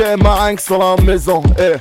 [0.00, 1.42] DJ Marinx dans la maison.
[1.58, 1.74] Eh.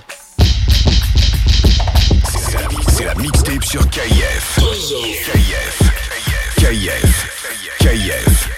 [2.28, 4.60] C'est la, la mixtape sur KIF.
[4.60, 5.82] KIF.
[6.58, 7.78] KIF.
[7.78, 7.78] KIF.
[7.80, 8.49] KIF.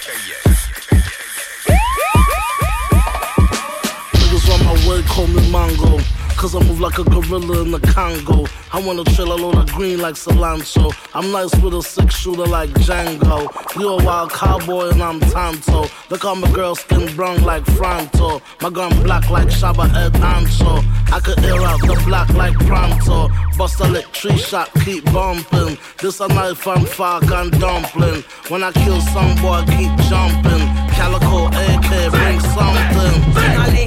[6.41, 8.47] Cause I move like a gorilla in the Congo.
[8.73, 10.91] I wanna trail a load of green like cilantro.
[11.13, 13.45] I'm nice with a six shooter like Django.
[13.79, 15.85] You a wild cowboy and I'm Tonto.
[16.09, 18.41] Look how my girl skin brown like Fronto.
[18.59, 20.83] My gun black like Shaba Ed Ancho.
[21.13, 23.29] I could air out the black like Pronto.
[23.55, 25.77] Bust a lick tree shot, keep bumping.
[25.99, 28.23] This a knife and fork and dumpling.
[28.49, 30.65] When I kill some boy, keep jumping.
[30.97, 33.31] Calico AK, bring something.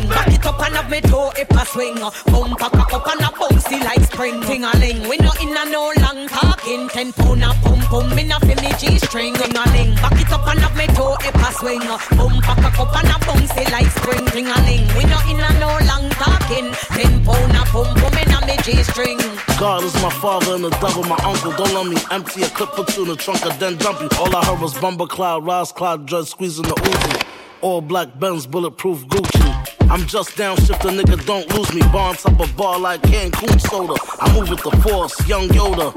[0.09, 1.97] Back it up and have me toe if I swing.
[2.45, 4.39] Bumper cock up and a bouncy like spring.
[4.42, 6.89] Ting-a-ling, we not in a no long talking.
[6.91, 9.33] Ten pound a pum pum, me not fi me G-string.
[9.33, 11.81] Ting-a-ling, back it up and have me toe if I swing.
[11.81, 14.27] Bumper cock up and a bouncy like spring.
[14.27, 16.69] Ting-a-ling, we not in a no long talking.
[16.92, 19.17] Ten pound a pum pum, in a me G-string.
[19.58, 21.53] God is my father and the devil my uncle.
[21.53, 24.08] Don't let me empty a clip or two in the trunk and then dump you.
[24.19, 27.27] All I heard was Bumble Cloud, Rise Cloud, Judge squeezing the Uzi.
[27.62, 29.44] All black Benz, bulletproof Gucci.
[29.91, 31.81] I'm just downshift, a nigga don't lose me.
[31.93, 33.95] Bar on top of bar like Cancun soda.
[34.21, 35.93] I move with the force, young Yoda.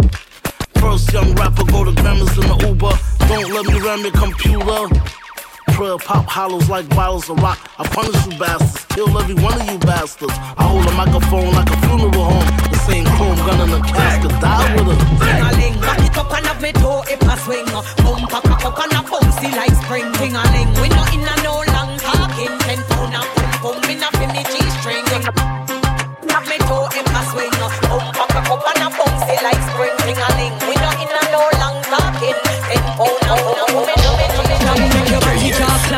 [0.80, 2.94] First young rapper go to grammars in the Uber.
[3.28, 4.88] Don't let me ram your computer.
[5.74, 7.60] Prayer pop hollows like bottles of rock.
[7.78, 10.34] I punish you bastards, kill every one of you bastards.
[10.58, 12.48] I hold a microphone like a funeral home.
[12.72, 15.00] The same chrome gun in a casket, die with it.
[15.22, 17.66] Ting-a-ling, back it up and have me toe if I swing.
[18.04, 20.12] Bumper cock up and a bouncy like spring.
[20.14, 22.58] Ting-a-ling, we not in a no long talking.
[22.66, 23.36] Ten pound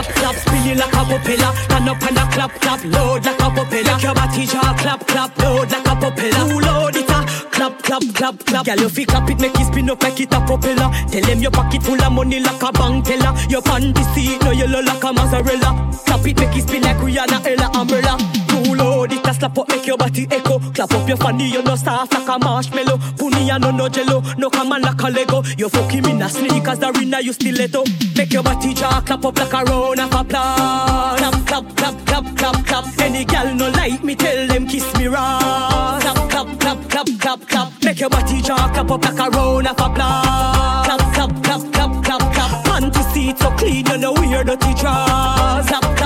[0.04, 1.52] clap clap, spin it like a propeller.
[1.56, 3.84] Stand up and a clap clap, load like a propeller.
[3.84, 6.44] Make your body jaw clap clap, load like a propeller.
[6.48, 7.26] Who load it ah?
[7.52, 8.66] Clap clap clap clap.
[8.66, 10.90] Girl, you fi clap it, make it spin up like it a propeller.
[11.12, 13.34] Tell them your pocket full of money like a bank teller.
[13.50, 15.72] Your panty seat no yellow like a mozzarella.
[16.06, 18.39] Clap it, make it spin like Rihanna, Ella, umbrella.
[19.40, 20.60] Slap up, make your body echo.
[20.60, 22.98] Clap up your fanny, you no soft like a marshmallow.
[23.18, 25.42] Puni no no jello, no come on like a Lego.
[25.58, 27.84] You fucking in a sneakers, the arena you stiletto.
[28.16, 31.20] Make your body jaw clap up like a round of applause.
[31.20, 33.00] Clap clap clap clap clap clap.
[33.00, 36.00] Any gal no like me, tell them kiss me raw.
[36.02, 37.84] Clap clap clap clap clap clap.
[37.84, 40.86] Make your body jaw clap up like a round of applause.
[40.86, 42.66] Clap clap clap clap clap clap.
[42.66, 45.68] Panty seat so clean, you know wear dirty drawers.
[45.68, 45.98] Clap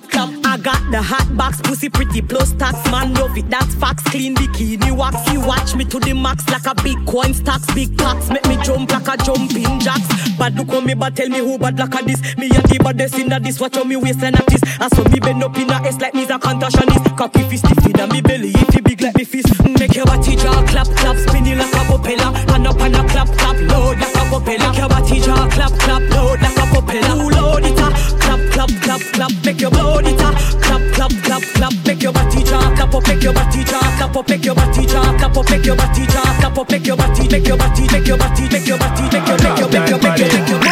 [0.00, 0.46] clap clap.
[0.46, 3.48] I got the hot box, pussy pretty plus tax man love it.
[3.50, 5.16] That's facts, clean bikini wax.
[5.32, 8.56] You watch me to the max like a big coin stacks, big packs make me
[8.62, 10.08] jump like a jumping jacks.
[10.38, 12.36] Bad look on me, but tell me who bad like a this.
[12.36, 13.60] Me a the baddest in a this.
[13.60, 14.62] Watch on me waistline at this.
[14.80, 17.16] I saw me bend up in a S like me's a contortionist.
[17.16, 19.52] Cocky fist stiff in a me belly, if you big like me fist.
[19.78, 22.30] Make your body jaw clap clap, spinning like a propeller.
[22.54, 24.70] And up and a clap clap, load like a propeller.
[24.70, 27.14] Make your body jaw clap clap, load like a propeller.
[27.20, 28.23] Who load it ah?
[28.64, 30.32] Clap clap clap make your load it ah.
[30.62, 34.16] Clap clap clap clap, make your body jaw clap up, make your body jaw clap
[34.16, 36.96] up, make your body jaw clap up, make your body jaw clap up, make your
[36.96, 39.60] body, make your body, make your body, make your body, make your, make your, make
[39.60, 40.63] your, make your, make your, body, shake that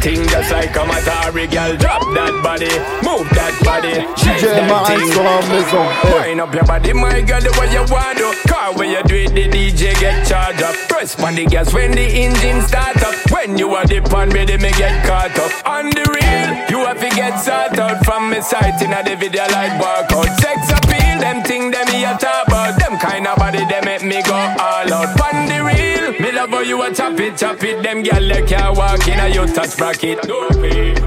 [0.00, 1.76] thing just like a Matari girl.
[1.76, 2.72] Drop that body,
[3.04, 5.12] move that body, shake that thing.
[5.12, 5.86] sur la maison.
[6.12, 8.32] Wind up your body, my girl, the way you want to.
[8.48, 10.74] Car when you do it, the DJ get charged up.
[10.88, 13.14] Press on the gas when the engine start up.
[13.30, 15.52] When you are the pan ready, me get caught up.
[15.66, 19.16] On the real, you have to get sort out from me sight in a the
[19.16, 20.32] video like workout.
[20.40, 22.78] Sex appeal, them thing them me a talk about.
[22.80, 25.12] Them kind of body, they make me go all out.
[25.20, 27.82] On the real, me love how you a chop it, chop it.
[27.82, 30.22] Them girl they can't walk in a you touch bracket.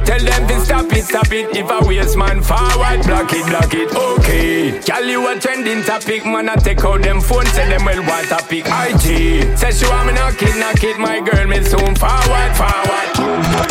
[0.06, 1.56] Tell them to stop it, stop it.
[1.56, 3.95] If a waste man forward, block it, block it.
[3.95, 6.50] Okay, girl you a trending topic, man.
[6.50, 8.65] I take out them phone, say them well want a pick.
[8.65, 11.00] IG, say she want me knock it, knock it.
[11.00, 13.07] My girl, me soon forward, forward.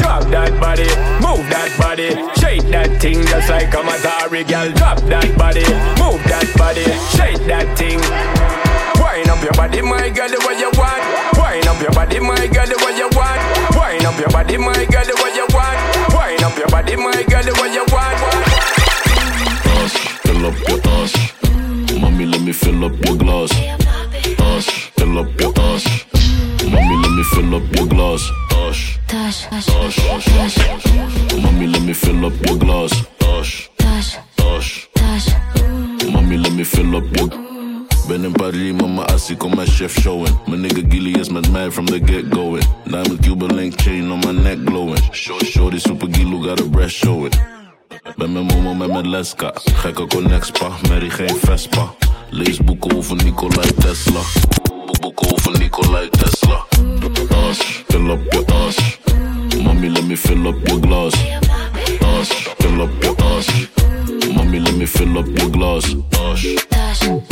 [0.01, 0.89] Drop that body,
[1.21, 2.11] move that body,
[2.41, 4.73] shake that thing just like a Matari girl.
[4.73, 5.67] Drop that body,
[6.01, 8.01] move that body, shake that thing.
[9.01, 11.03] Wind up your body, my girl, the way you want.
[11.37, 13.62] Wind up your body, my girl, the way you want.
[13.93, 15.77] Wind up your body, my girl, the way you want.
[16.15, 18.17] Wind up your body, my girl, the way you want.
[19.77, 22.01] Ash, fill up your ash.
[22.01, 23.53] Mommy, let me fill up your glass.
[24.41, 26.07] Ash, fill up your ash.
[26.65, 28.31] Mommy, let me fill up your glass.
[28.65, 31.43] Ash, ash, ash, ash.
[31.43, 32.93] Mommy, let me fill up your glass.
[33.21, 34.89] Ash, dash, ash.
[34.95, 35.29] dash.
[36.11, 37.52] Mommy, let me fill up your.
[38.13, 40.35] Ben in Paris, mama, I see all my chef showing.
[40.47, 42.63] My nigga Gilly is mad mad from the get going.
[42.85, 45.01] Diamond Cuba link chain on my neck glowing.
[45.13, 47.33] Shorty super Gilu got a breast showing.
[48.19, 49.53] Ben mijn momo met mijn leska.
[49.55, 51.95] Gekke connexpa, Mary geen Vespa.
[52.31, 54.21] Lees boeken over Nikolai Tesla.
[55.01, 56.67] Boeken over Nikolai Tesla.
[57.49, 57.59] As,
[57.89, 58.99] fill up your ass.
[59.65, 61.15] Mommy, let me fill up your glass.
[62.19, 63.69] As, fill up your ass.
[64.35, 65.95] Mommy, let me fill up your glass.
[66.13, 67.32] As, as.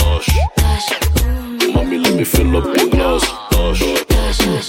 [2.01, 3.25] Mommy, let me fill up your glass.
[3.53, 3.83] As,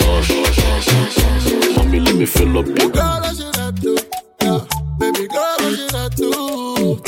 [0.01, 1.77] as.
[1.77, 3.39] Mommy, let me fill up your glass.
[4.99, 7.01] Baby girl, what should I do?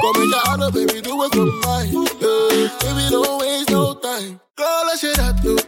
[0.00, 1.92] Come and holler, baby, do it for mine.
[1.92, 2.68] Yeah.
[2.80, 4.40] Baby, don't waste no time.
[4.56, 5.58] Girl, what should I do?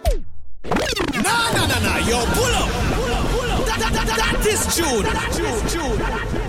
[1.22, 2.70] Nah, nah, nah, nah, yo, pull up.
[2.94, 3.66] Pull up, pull up.
[3.66, 5.04] That, that, that, that is June.
[5.36, 6.43] June, June.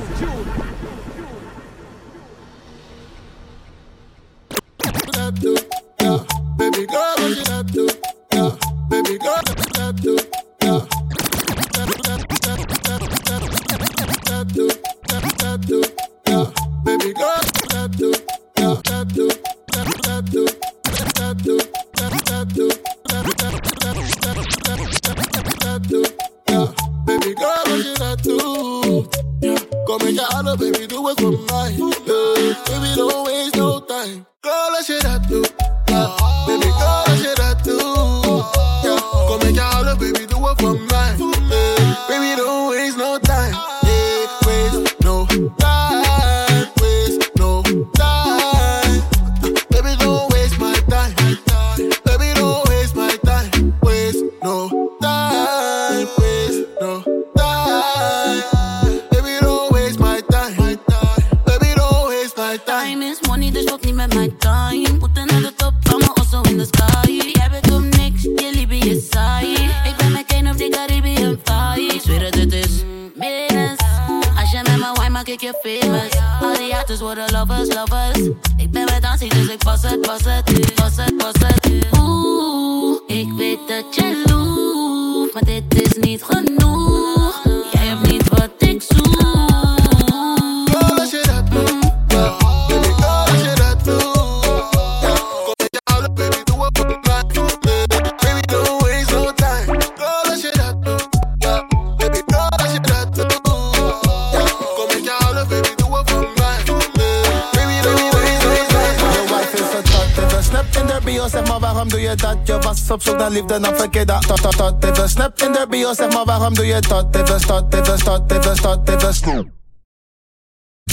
[113.35, 116.53] Liefde, dan verkeer dat tot, tot, tot Even snap in de bio, zeg maar waarom
[116.53, 117.15] doe je dat?
[117.15, 119.64] Even stot, even stot, even stot, even stot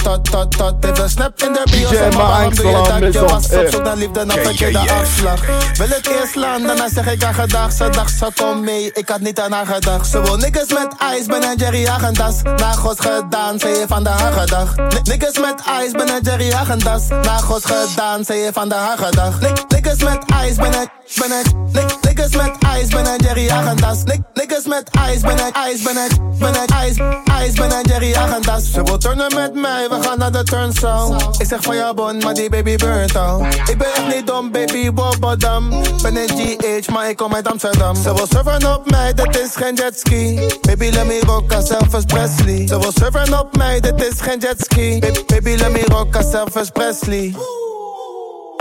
[0.02, 3.12] tot, tot, tot, even snap in de bio, DJ zeg maar waarom doe je dat?
[3.12, 5.40] Je was op zoek naar liefde, dan Kijk, verkeer de kijk, afslag.
[5.76, 7.72] Wil het eerst slaan, daarna zeg ik aan gedag.
[7.72, 10.10] Ze dacht, ze kom mee, ik had niet aan haar gedacht.
[10.10, 10.88] Ze wil niggas met
[11.18, 12.42] ice, ben een Jerry Agendas.
[12.42, 15.54] Na God gedaan, ze heeft aan de haar gedacht Ni- Niggas met
[15.84, 17.08] ice, ben een Jerry Agendas.
[17.08, 20.88] Na God gedaan, ze heeft aan de haar gedacht Ni- Niggas met ice, ben een,
[21.18, 24.02] ben een ni- Niggas met ice, ben een Jerry Agendas.
[24.04, 27.84] Ni- Niggas met ice, ben een ice, ben een, ben een ice, ice, ben een
[27.88, 28.70] Jerry Agendas.
[28.72, 32.18] Ze wil turnen met mij, we gaan naar de turnzaal Ik zeg van ja bon,
[32.18, 35.68] maar die baby burnt al Ik ben echt niet dom, baby, wobbodam
[36.02, 39.56] Ben een GH, maar ik kom uit Amsterdam Ze wil surfen op mij, dit is
[39.56, 42.66] geen jetski Baby, let me rock als Elvis Presley.
[42.68, 46.70] Ze wil surfen op mij, dit is geen jetski Baby, let me rock als Elvis
[46.70, 47.34] Presley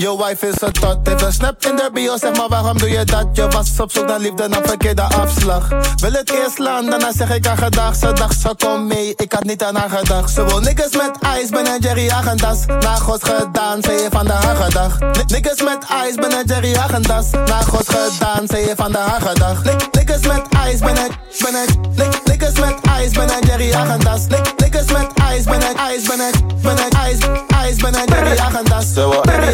[0.02, 3.04] Je wife is een tot, even snap in de bio, zeg maar waarom doe je
[3.06, 3.26] dat?
[3.34, 5.68] Je was op zoek naar liefde, dan verkeerde afslag.
[5.96, 7.96] Wil het eerst slaan, daarna zeg ik aan gedag.
[7.96, 10.34] Ze dacht, ze kom mee, ik had niet aan haar gedacht.
[10.34, 12.66] Ze wil niggas met ice, ben een Jerry Agendas.
[12.66, 16.46] Na God gedaan, ze heeft aan de haar gedacht Ni- Niggas met ice, ben een
[16.46, 17.30] Jerry Agendas.
[17.32, 19.92] Na God gedaan, ze heeft aan de haar gedacht
[20.28, 21.12] met ice, ben een,
[21.44, 24.28] ben een ni- Niggas met ice, ben een Jerry Agendas.
[24.28, 27.28] Ni- Niggas met ice, ben een ice, ben een, ben een ice,
[27.68, 28.86] ice, ben een Jerry Agendas.
[28.94, 29.54] Jerry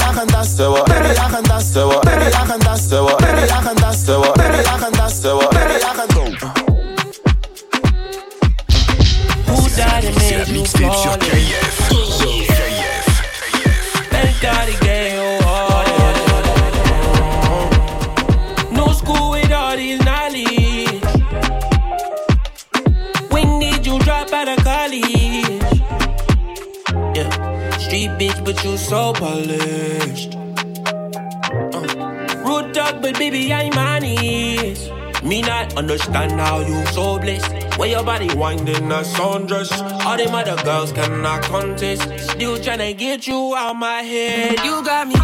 [2.87, 3.21] Agendas, what?
[3.21, 3.66] Agendas, Jerry
[36.35, 37.77] now, you so blessed.
[37.77, 39.71] Where your body winding a sundress.
[40.05, 42.01] All them other girls cannot contest.
[42.31, 44.59] Still tryna get you out my head.
[44.65, 45.15] You got me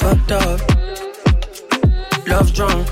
[0.00, 0.60] fucked up,
[2.26, 2.86] love drunk,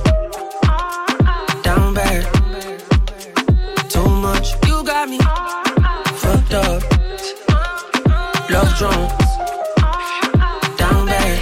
[1.63, 2.25] down bad,
[3.89, 4.53] too much.
[4.67, 5.19] You got me
[6.23, 6.83] fucked up,
[8.51, 9.13] love drunk.
[10.77, 11.39] Down bad.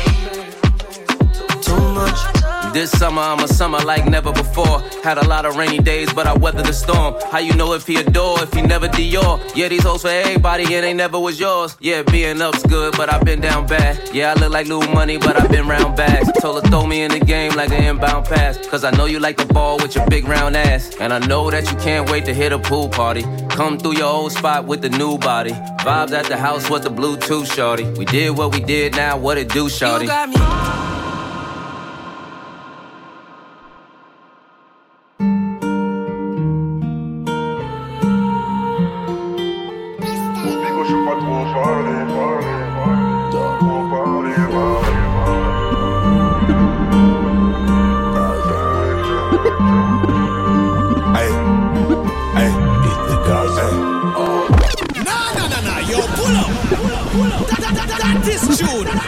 [1.63, 2.73] Too much.
[2.73, 4.83] This summer I'm a summer like never before.
[5.07, 7.15] Had a lot of rainy days, but I weathered the storm.
[7.31, 9.39] How you know if he adore, if he never Dior?
[9.55, 11.77] Yeah, these hoes for everybody, and they never was yours.
[11.79, 14.11] Yeah, being up's good, but I've been down bad.
[14.13, 16.29] Yeah, I look like little money, but I've been round bags.
[16.41, 18.59] Told her throw me in the game like an inbound pass.
[18.67, 20.97] Cause I know you like the ball with your big round ass.
[20.99, 23.23] And I know that you can't wait to hit a pool party.
[23.51, 25.53] Come through your old spot with the new body.
[25.87, 27.85] Vibes at the house with the Bluetooth shorty.
[27.93, 30.07] We did what we did, now what it do, shorty?
[30.07, 30.96] You got me.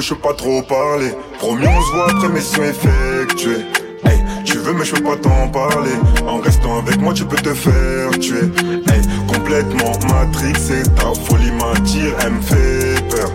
[0.00, 1.12] je peux pas trop parler.
[1.38, 3.64] Promis, on se voit après mission effectuée.
[4.04, 5.92] Hey, tu veux, mais je peux pas t'en parler.
[6.26, 8.50] En restant avec moi, tu peux te faire tuer.
[8.88, 13.30] Hey, complètement matrixé, ta folie m'attire, elle me fait peur.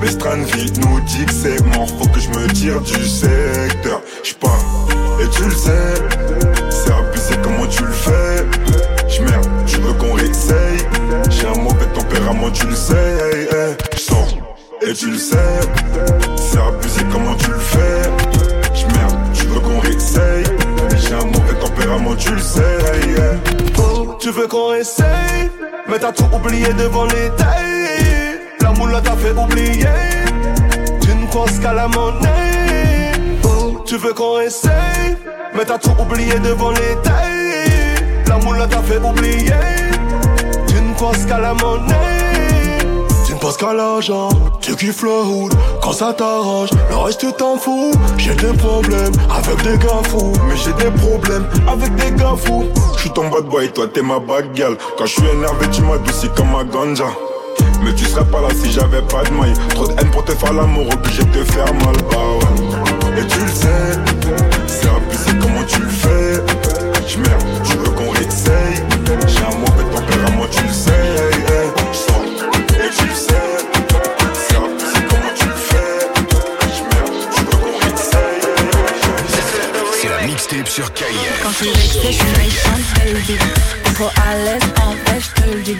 [0.00, 4.02] Mais Stranville nous dit que c'est mort, faut que je me tire du secteur.
[4.40, 4.58] Pas,
[5.22, 6.01] et tu le sais,
[14.94, 15.36] tu le sais.
[16.36, 18.02] C'est abusé comment tu le fais?
[18.74, 20.44] J'merde, tu veux qu'on réessaye?
[20.96, 22.60] J'ai un mauvais tempérament, tu le sais.
[23.78, 25.50] Oh, tu veux qu'on essaye.
[25.88, 28.40] Mais t'as tout oublié devant les tailles.
[28.60, 29.86] La moule t'a fait oublier.
[31.00, 33.12] Tu ne penses qu'à la monnaie.
[33.44, 35.16] Oh, tu veux qu'on essaye.
[35.54, 38.04] Mais t'as tout oublié devant les tailles.
[38.26, 39.52] La moule t'a fait oublier.
[40.66, 42.78] Tu ne penses qu'à la monnaie.
[43.26, 44.28] Tu ne penses qu'à l'argent.
[44.62, 45.52] Tu kiffes le hood
[45.82, 46.70] quand ça t'arrange.
[46.88, 47.90] Le reste t'en fous.
[48.16, 50.32] J'ai des problèmes avec des gars fous.
[50.48, 52.66] Mais j'ai des problèmes avec des gars fous.
[52.96, 54.76] J'suis ton bad boy, toi t'es ma bad girl.
[54.96, 57.06] Quand je suis énervé, tu m'adoucis comme ma ganja.
[57.82, 59.52] Mais tu serais pas là si j'avais pas de maille.
[59.70, 61.96] Trop de haine pour te faire l'amour, obligé de te faire mal.
[62.10, 63.20] Bah ouais.
[63.20, 63.98] Et tu le sais,
[64.68, 66.40] c'est abusé comment tu le fais.
[67.08, 67.42] J'merde,
[81.42, 83.38] Quand je suis méchante, baby.
[83.84, 85.76] T'es trop à l'aise, en fait, je te le dis.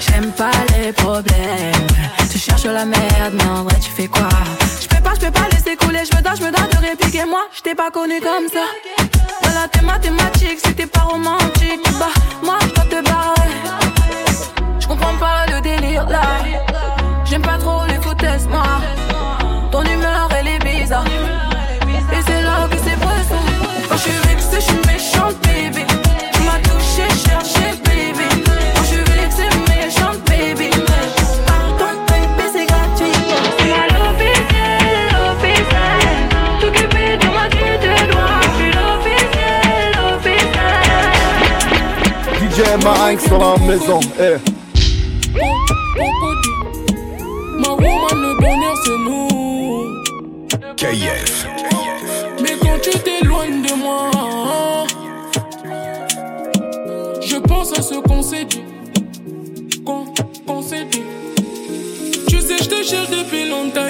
[0.00, 1.86] J'aime pas les problèmes.
[2.30, 4.28] Tu cherches la merde, mais en vrai, tu fais quoi?
[4.82, 6.02] Je peux pas, je peux pas laisser couler.
[6.10, 7.24] Je me dois, je me dois de répliquer.
[7.24, 8.66] Moi, je t'ai pas connu comme ça.
[9.42, 11.82] Voilà, t'es mathématique, si t'es pas romantique.
[11.98, 12.06] Bah,
[12.42, 13.50] moi, je dois te barrer.
[14.78, 16.22] Je comprends pas le délire là.
[17.24, 18.62] J'aime pas trop les foutaises, moi.
[19.70, 21.06] Ton humeur, elle est bizarre.
[22.12, 23.00] Et c'est là que c'est
[23.92, 25.84] Quand je suis vexée, je suis méchante, baby.
[26.32, 28.26] Tu m'as touché, cherché, baby.
[28.74, 30.70] Quand je suis vexée, méchante, baby.
[31.46, 33.12] Pardon, baby, c'est gratuit.
[33.58, 36.16] C'est à l'officiel, l'officiel.
[36.58, 38.40] T'occuper de moi, tu te dois.
[38.40, 41.04] Je suis l'officiel, l'officiel.
[42.48, 44.38] DJ Marinx dans la maison, eh.
[47.58, 49.28] Ma woman, le bonheur, c'est nous.
[50.78, 51.71] KF.
[52.92, 54.10] Tu t'éloignes de moi,
[57.22, 58.62] je pense à ce qu'on s'est dit.
[60.46, 61.02] Qu'on s'est dit.
[62.28, 63.80] Tu sais, je te cherche depuis longtemps.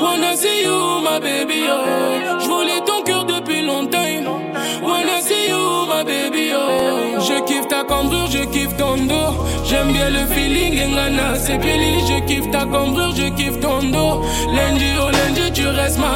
[0.00, 2.40] Wanna see you, my baby, oh.
[2.40, 3.98] Je voulais ton cœur depuis longtemps.
[4.82, 7.20] Wanna see you, my baby, oh.
[7.20, 9.34] Je kiffe ta cambrure, je kiffe ton dos.
[9.64, 12.00] J'aime bien le feeling, Ngana, c'est Billy.
[12.08, 14.22] Je kiffe ta cambrure, je kiffe ton dos.
[14.52, 16.15] Lundi, oh lundi, tu restes ma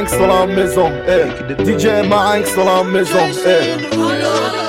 [0.00, 1.64] Marinx dans la maison, eh.
[1.64, 4.59] DJ Marinx dans la maison, eh.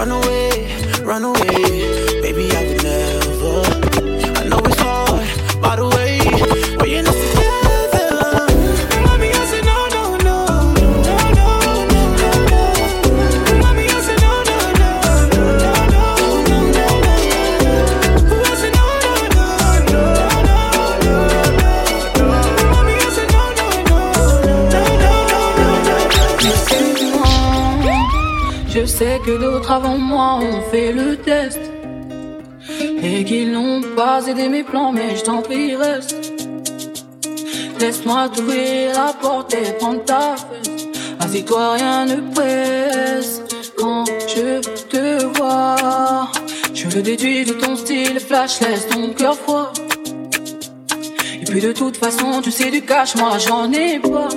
[0.00, 0.66] Run away,
[1.02, 1.59] run away.
[34.48, 36.14] Mes plans, mais je t'en prie, reste.
[37.78, 40.86] Laisse-moi t'ouvrir la porte et prendre ta fesse.
[41.20, 43.42] Assis-toi, rien ne presse.
[43.76, 46.28] Quand je te vois,
[46.74, 49.72] je le déduis de ton style, flash, laisse ton cœur froid.
[51.40, 54.28] Et puis de toute façon, tu sais du cash, moi j'en ai pas.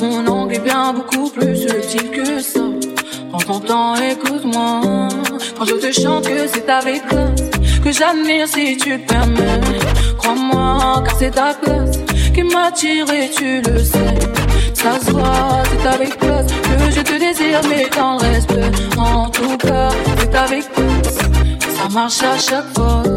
[0.00, 2.60] Mon angle est bien beaucoup plus subtil que ça.
[3.30, 5.08] Prends ton temps, écoute-moi.
[5.58, 9.60] Quand je te chante que c'est avec classe que j'admire si tu permets.
[10.18, 11.98] Crois-moi, car c'est ta classe
[12.34, 14.18] qui m'attire et tu le sais.
[14.74, 18.70] Ça se voit, c'est avec classe que je te désire, mais le respect.
[18.98, 21.18] En tout cas, c'est avec classe.
[21.76, 23.15] Ça marche à chaque fois.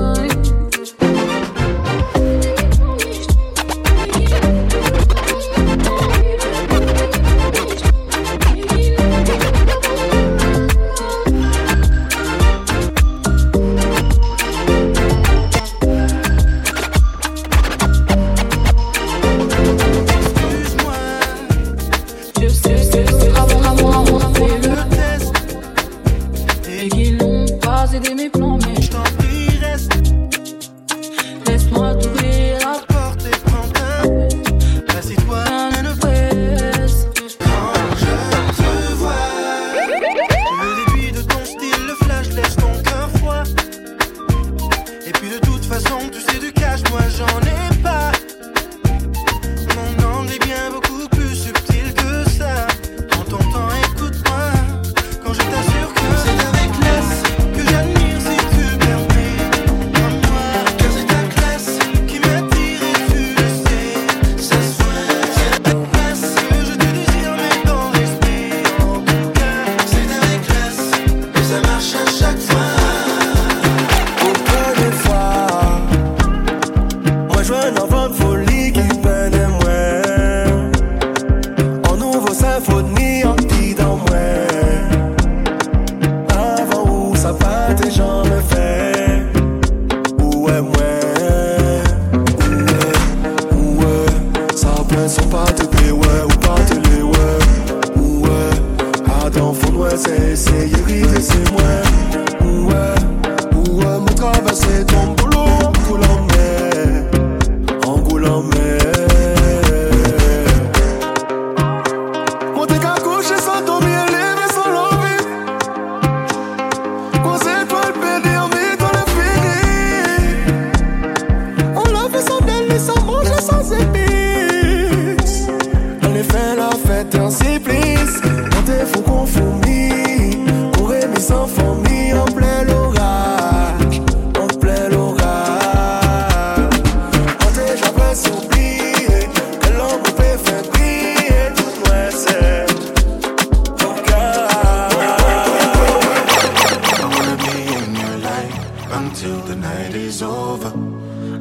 [150.22, 150.72] over.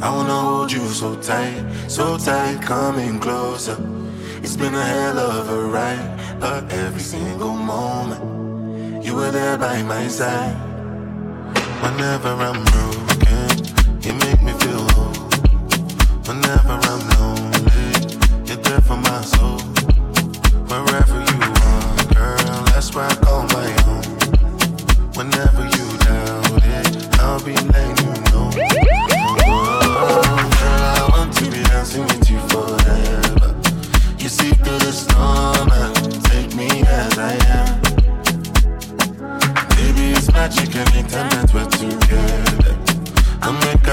[0.01, 3.77] I wanna hold you so tight, so tight, coming closer.
[4.43, 9.83] It's been a hell of a ride, but every single moment you were there by
[9.83, 10.57] my side.
[11.83, 13.49] Whenever I'm broken,
[14.03, 15.27] you make me feel whole.
[16.29, 17.91] Whenever I'm lonely,
[18.47, 19.59] you're there for my soul.
[20.71, 24.05] Wherever you are, girl, that's where I call my home.
[25.15, 25.98] Whenever you
[27.21, 28.51] I'll be letting you know.
[29.51, 30.23] Oh,
[30.59, 33.55] girl, I want to be dancing with you forever.
[34.19, 37.81] You see through the storm and take me as I am.
[39.77, 42.39] Baby, it's magic that we're together.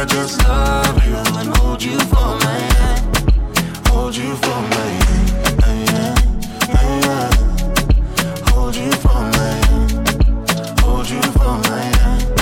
[0.08, 3.88] Just love you and hold you for my hand.
[3.88, 6.20] Hold you for my hand.
[8.50, 10.80] Hold you for my hand.
[10.82, 12.35] Hold you for my hand.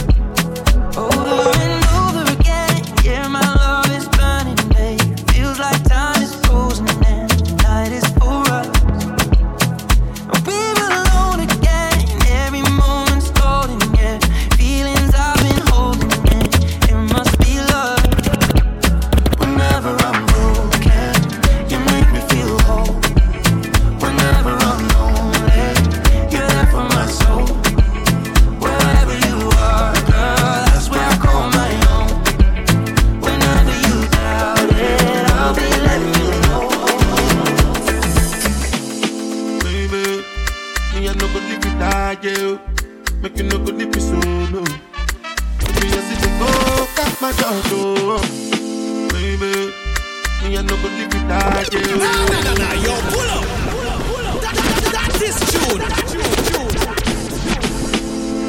[50.53, 51.97] you no go live it like it.
[51.97, 53.41] Nah, nah, nah, nah, yo, pull up.
[53.73, 54.37] Pull up, pull up.
[54.43, 55.81] That, that, that is tune.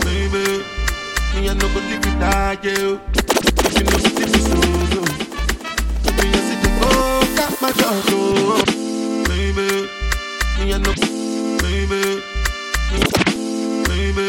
[0.05, 0.45] Baby,
[1.33, 3.01] me I no go live without like you.
[3.73, 4.61] You know see me so
[4.93, 5.01] so.
[6.13, 6.69] Me I see the
[7.37, 7.97] fuck my jaw.
[9.25, 9.69] Baby,
[10.61, 10.93] me I no.
[11.65, 12.03] Baby,
[13.89, 14.29] baby,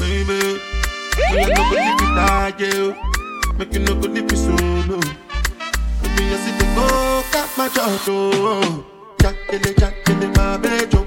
[0.00, 0.40] baby.
[1.28, 2.96] Me I no go live without you.
[3.58, 5.23] Make you no go live it solo
[6.16, 8.84] me, you see me, oh, got my job, oh,
[10.08, 11.03] in the, my bedroom.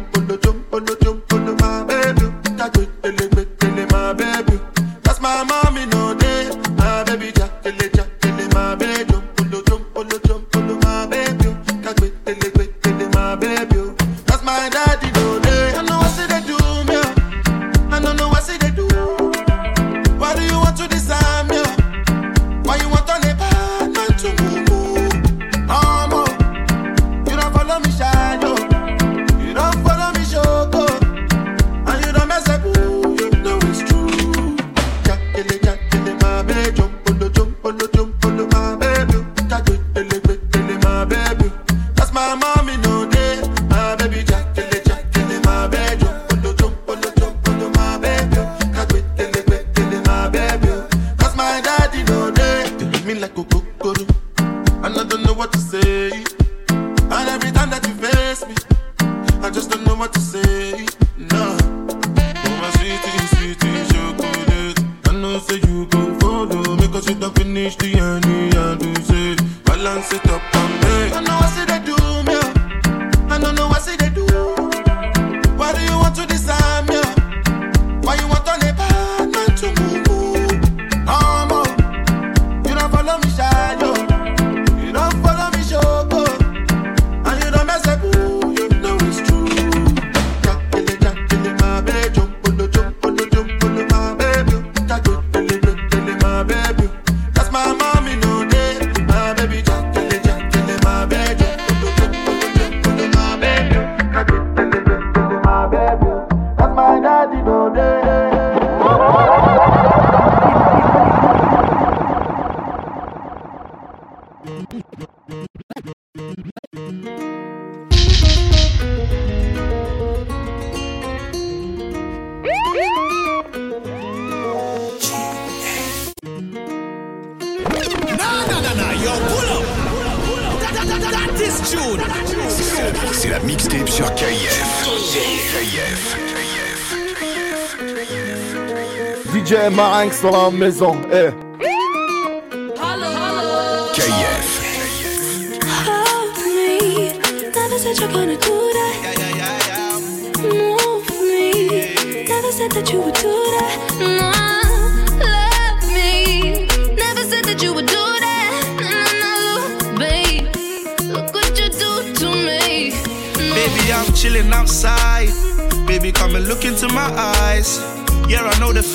[140.17, 140.95] sera en maison.
[141.11, 141.46] Hey.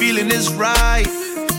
[0.02, 1.06] Feeling is right.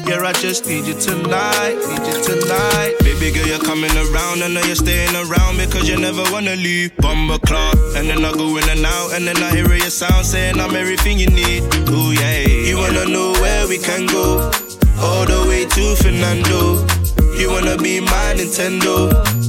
[0.08, 2.92] Yeah, I just need you tonight, need you tonight.
[3.00, 6.92] Baby girl, you're coming around, I know you're staying around because you never wanna leave.
[6.98, 10.26] Bomber clock, and then I go in and out, and then I hear your sound
[10.26, 11.62] saying I'm everything you need.
[11.88, 14.52] Ooh yeah, you wanna know where we can go,
[15.00, 16.84] all the way to Fernando.
[17.40, 18.96] You wanna be my Nintendo,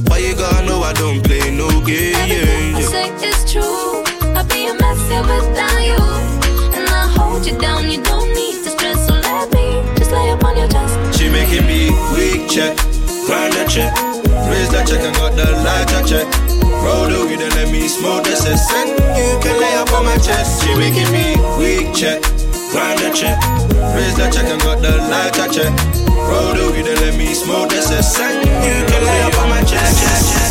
[0.07, 2.15] why you gotta know I don't play no game?
[2.15, 4.03] Everything you say is true.
[4.37, 6.01] I'll be a mess here without you,
[6.77, 7.91] and I hold you down.
[7.91, 8.54] You don't need
[10.45, 11.17] on your chest.
[11.17, 12.77] She making me weak check,
[13.25, 13.91] grind that check,
[14.49, 16.27] raise that check, and got the lighter check.
[16.85, 18.69] Roll the weed and let me smoke cess.
[18.77, 20.61] And you can lay up on my chest.
[20.61, 22.21] She making me weak check,
[22.69, 23.41] grind that check,
[23.97, 25.73] raise that check, and got the lighter check.
[26.29, 28.19] Roll the weed and let me smoke cess.
[28.21, 29.97] And you can lay up on my chest.
[29.97, 30.44] You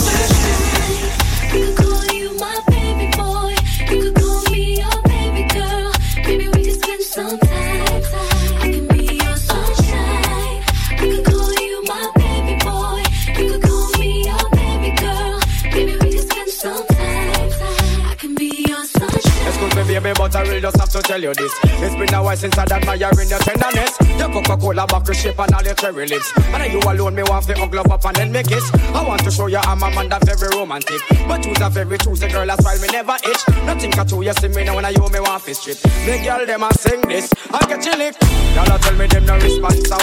[20.95, 21.53] to tell you this.
[21.65, 23.99] It's been a while since I'd admiring your tenderness.
[24.17, 26.33] Your Coca-Cola bottle shape and all your cherry lips.
[26.37, 28.71] And you alone, me want to hug up and then make kiss.
[28.95, 31.03] I want to show you I'm a man that's very romantic.
[31.27, 33.43] But you's a very choosy girl, that's why me never itch.
[33.67, 35.79] Nothing can you see me now when I you me want to strip.
[35.79, 38.15] The girl them a sing this, I get you lick.
[38.55, 39.99] Y'all tell me them no response, so?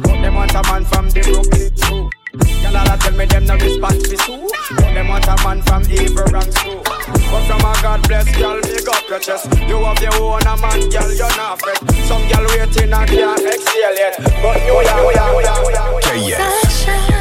[0.00, 2.19] But them want a man from the Brooklyn too.
[2.32, 5.82] Y'all all tell me them no response to Sue But them want a man from
[5.90, 9.98] evil ranks too But from a God bless girl, big up your chest You have
[9.98, 14.14] your own a man, girl, you're not fret Some girl waiting and can't exhale yet
[14.42, 17.20] But you, yeah, yeah, yeah, yeah Sunshine.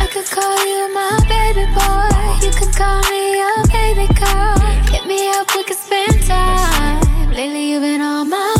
[0.00, 2.46] I could call you my baby boy.
[2.46, 4.58] You could call me your baby girl.
[4.88, 7.30] Hit me up, we could spend time.
[7.30, 8.59] Lately, you've been on my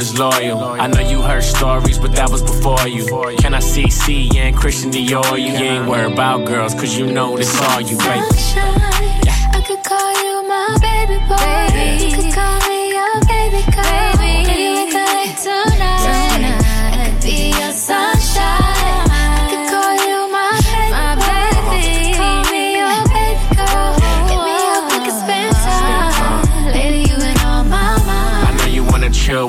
[0.01, 0.59] is loyal.
[0.81, 3.05] I know you heard stories, but that was before you.
[3.37, 5.39] Can I see C and Christian Dior?
[5.39, 8.21] You ain't worried about girls, cause you know this all you, baby.
[8.35, 8.81] Sunshine.
[9.53, 11.61] I could call you my baby boy.
[12.03, 14.17] You could call me your baby girl.
[14.17, 16.30] Maybe we could link tonight.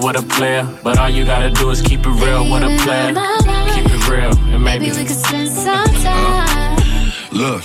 [0.03, 3.13] With a player, but all you gotta do is keep it real with a player.
[3.75, 6.79] Keep it real, and maybe Maybe we could spend some time.
[7.31, 7.65] Look,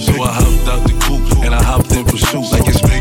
[0.00, 2.50] So I hopped out the coupe and I hopped in pursuit.
[2.52, 2.99] Like it's Big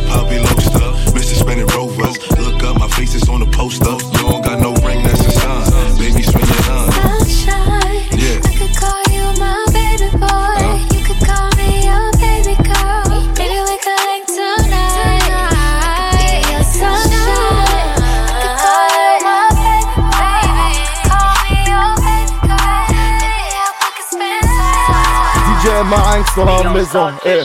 [26.45, 27.13] Marinx dans la maison.
[27.25, 27.43] Eh.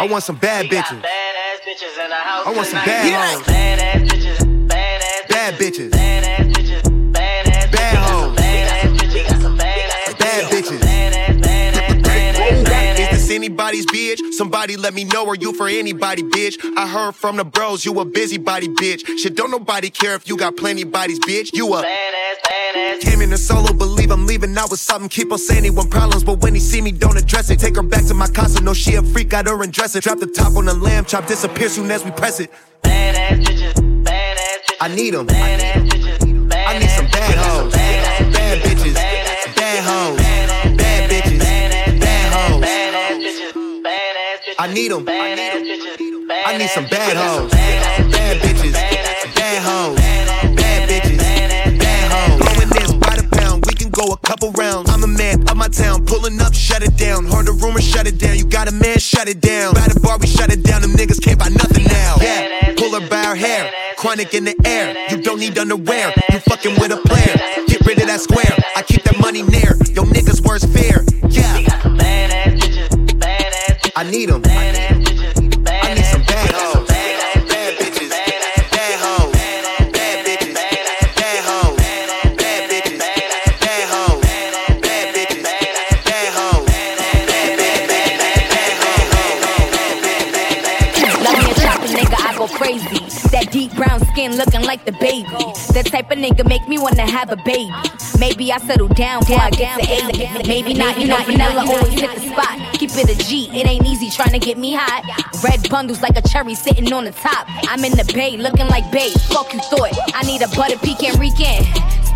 [0.00, 1.02] I want some bad bitches.
[2.46, 3.46] I want some bad hoes.
[5.28, 5.90] Bad bitches.
[5.90, 5.95] Bad
[13.76, 14.32] this anybody's bitch?
[14.32, 16.56] Somebody let me know, are you for anybody, bitch?
[16.76, 19.06] I heard from the bros, you a busybody, bitch.
[19.18, 21.50] Shit, don't nobody care if you got plenty bodies, bitch.
[21.52, 21.84] You a
[23.00, 25.08] Came in a solo, believe I'm leaving out with something.
[25.08, 27.58] Keep on saying he want problems, but when he see me, don't address it.
[27.58, 30.04] Take her back to my casa, no, she a freak, got her and dress it.
[30.04, 32.50] Drop the top on the lamb chop, disappear soon as we press it.
[34.78, 35.26] I need them.
[35.30, 35.75] I
[44.76, 45.08] Bad hoes.
[45.08, 46.28] I need them.
[46.28, 47.50] I need some bad hoes.
[47.50, 48.72] Bad bitches.
[49.34, 49.96] Bad hoes.
[49.96, 51.18] Bad bitches.
[51.78, 52.36] Bad hoes.
[52.44, 53.64] Blowing this by the pound.
[53.66, 54.90] We can go a couple rounds.
[54.90, 56.04] I'm a man of my town.
[56.04, 57.24] Pulling up, shut it down.
[57.24, 58.36] Heard a rumor, shut it down.
[58.36, 59.72] You got a man, shut it down.
[59.72, 60.82] By the bar, we shut it down.
[60.82, 62.16] Them niggas can't buy nothing now.
[62.20, 62.74] Yeah.
[62.76, 63.72] Pull her by her hair.
[63.96, 64.92] Chronic in the air.
[65.08, 66.12] You don't need underwear.
[66.30, 67.34] You fucking with a player.
[67.66, 68.52] Get rid of that square.
[68.76, 69.72] I keep that money near.
[69.96, 71.00] Yo, niggas, where's fair?
[73.98, 74.42] I need them.
[74.44, 76.86] I need some bad hoes.
[76.86, 78.10] Bad bitches.
[78.10, 79.32] Bad hoes.
[79.90, 80.52] Bad bitches.
[80.52, 81.76] Bad hoes.
[82.36, 82.98] Bad bitches.
[82.98, 84.20] Bad hoes.
[84.82, 85.42] Bad bitches.
[86.04, 86.66] Bad hoes.
[93.52, 95.26] Deep brown skin looking like the baby.
[95.72, 97.72] That type of nigga make me wanna have a baby.
[98.18, 100.46] Maybe I settle down before I get to eight.
[100.46, 102.58] Maybe not, you know, vanilla always hit the spot.
[102.74, 105.04] Keep it a G, it ain't easy trying to get me hot.
[105.42, 107.46] Red bundles like a cherry sitting on the top.
[107.70, 109.16] I'm in the bay looking like babe.
[109.32, 109.92] Fuck you thought.
[110.14, 111.66] I need a butter pecan weekend.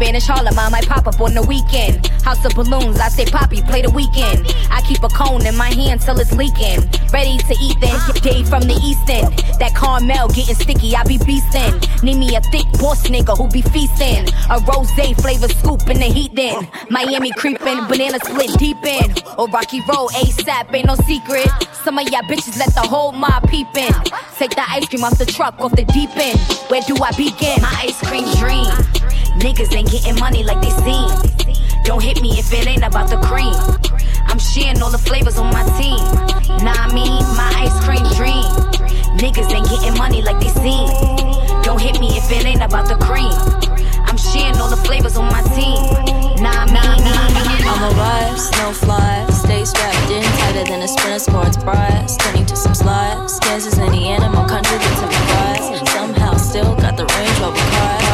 [0.00, 2.06] Spanish Harlem, I might pop up on the weekend.
[2.24, 4.48] House of balloons, I say Poppy, play the Weeknd.
[4.70, 6.88] I keep a cone in my hand till it's leaking.
[7.12, 9.28] Ready to eat then, day from the east end.
[9.60, 12.02] That caramel getting sticky, I be beastin'.
[12.02, 14.24] Need me a thick boss nigga who be feastin'.
[14.48, 16.66] A rose flavor scoop in the heat then.
[16.88, 19.04] Miami creepin', banana split deep in.
[19.36, 21.52] Or Rocky Road, ASAP, ain't no secret.
[21.84, 23.92] Some of y'all bitches let the whole mob peep in.
[24.38, 26.40] Take the ice cream off the truck, off the deep end.
[26.72, 27.60] Where do I begin?
[27.60, 28.72] My ice cream dream.
[29.40, 31.10] Niggas ain't getting money like they seem.
[31.82, 33.54] Don't hit me if it ain't about the cream.
[34.30, 35.98] I'm sharing all the flavors on my team.
[36.62, 38.46] Nah, I mean, my ice cream dream.
[39.18, 40.86] Niggas ain't getting money like they seem.
[41.66, 43.34] Don't hit me if it ain't about the cream.
[44.06, 45.82] I'm sharing all the flavors on my team.
[46.38, 49.26] Nah, I mean, I'm a rise, no fly.
[49.30, 52.16] Stay strapped in tighter than a sprinter sports bras.
[52.16, 53.40] Turning to some slides.
[53.40, 55.90] Kansas, Indiana, more country some fries.
[55.90, 58.09] Somehow still got the Range Rover car.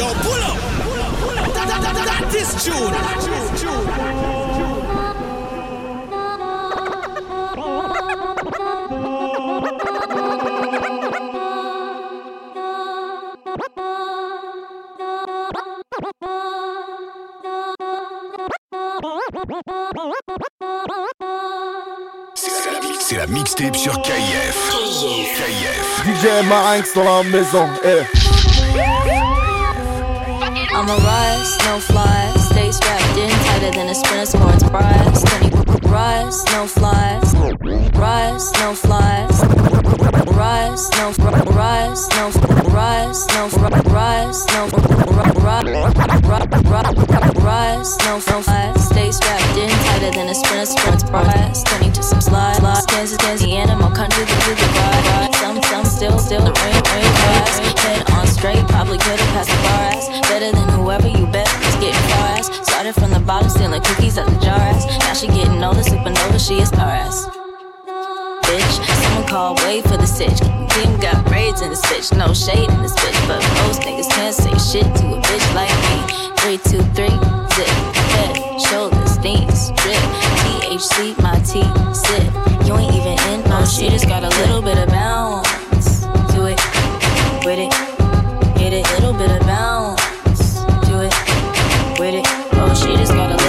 [0.00, 0.56] Yo, pull up.
[1.52, 2.90] That, that, that, that is June.
[22.34, 24.70] C'est la, c'est la mixtape sur KF.
[25.36, 26.04] KF.
[26.06, 27.68] DJ Marinx dans la maison.
[27.84, 29.09] Eh.
[30.80, 32.32] I'm a rise, no fly.
[32.38, 34.38] Stay strapped in tighter than a sprinter
[34.70, 35.22] bras.
[35.24, 35.52] Turning
[35.92, 37.34] rise, no flies.
[37.92, 39.79] Rise, no flies.
[40.26, 41.12] Rise, no
[41.54, 42.28] rise, no
[42.72, 43.48] rise, no
[43.88, 44.70] rise, no
[47.42, 48.84] rise, no flies.
[48.88, 51.62] Stay strapped in tighter than a sprinter sports bras.
[51.64, 52.60] Turning to some slides.
[52.86, 54.32] Kansas, Kansas, animal country, the
[54.76, 55.34] ride.
[55.34, 57.58] Some, some still, still the rain, rain, rise.
[57.80, 59.90] Head on straight, probably could've passed the bar.
[60.28, 62.48] Better than whoever you bet is getting far ass.
[62.68, 64.86] Started from the bottom, stealing cookies out the jar ass.
[65.00, 67.39] Now she getting older, supernova, she is star ass.
[68.50, 70.40] Bitch, someone call, wait for the stitch.
[70.74, 73.14] Team got braids in this bitch, no shade in this bitch.
[73.28, 76.02] But most niggas can't say shit to a bitch like me.
[76.42, 77.14] Three, two, three,
[77.54, 77.70] zip,
[78.10, 80.02] head, shoulders, knees, drip.
[80.42, 81.62] THC, my T,
[81.94, 82.26] sip.
[82.66, 86.00] You ain't even in my oh, shit, just got a little bit of bounce
[86.34, 86.58] to it,
[87.46, 87.70] with it.
[88.58, 91.14] Get it, little bit of bounce to it,
[92.00, 92.26] with it.
[92.58, 93.39] Oh, she just got a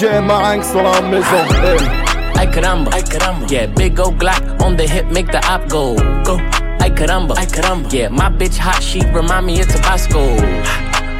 [0.00, 1.44] DJ Marinx dans la maison.
[1.62, 2.38] Eh.
[2.38, 3.46] Ay caramba, ay caramba.
[3.50, 5.94] Yeah, big old Glock on the hip, make the op go.
[6.24, 6.38] Go.
[6.80, 7.92] Ay caramba, ay caramba.
[7.92, 10.20] Yeah, my bitch hot, she remind me of Tabasco.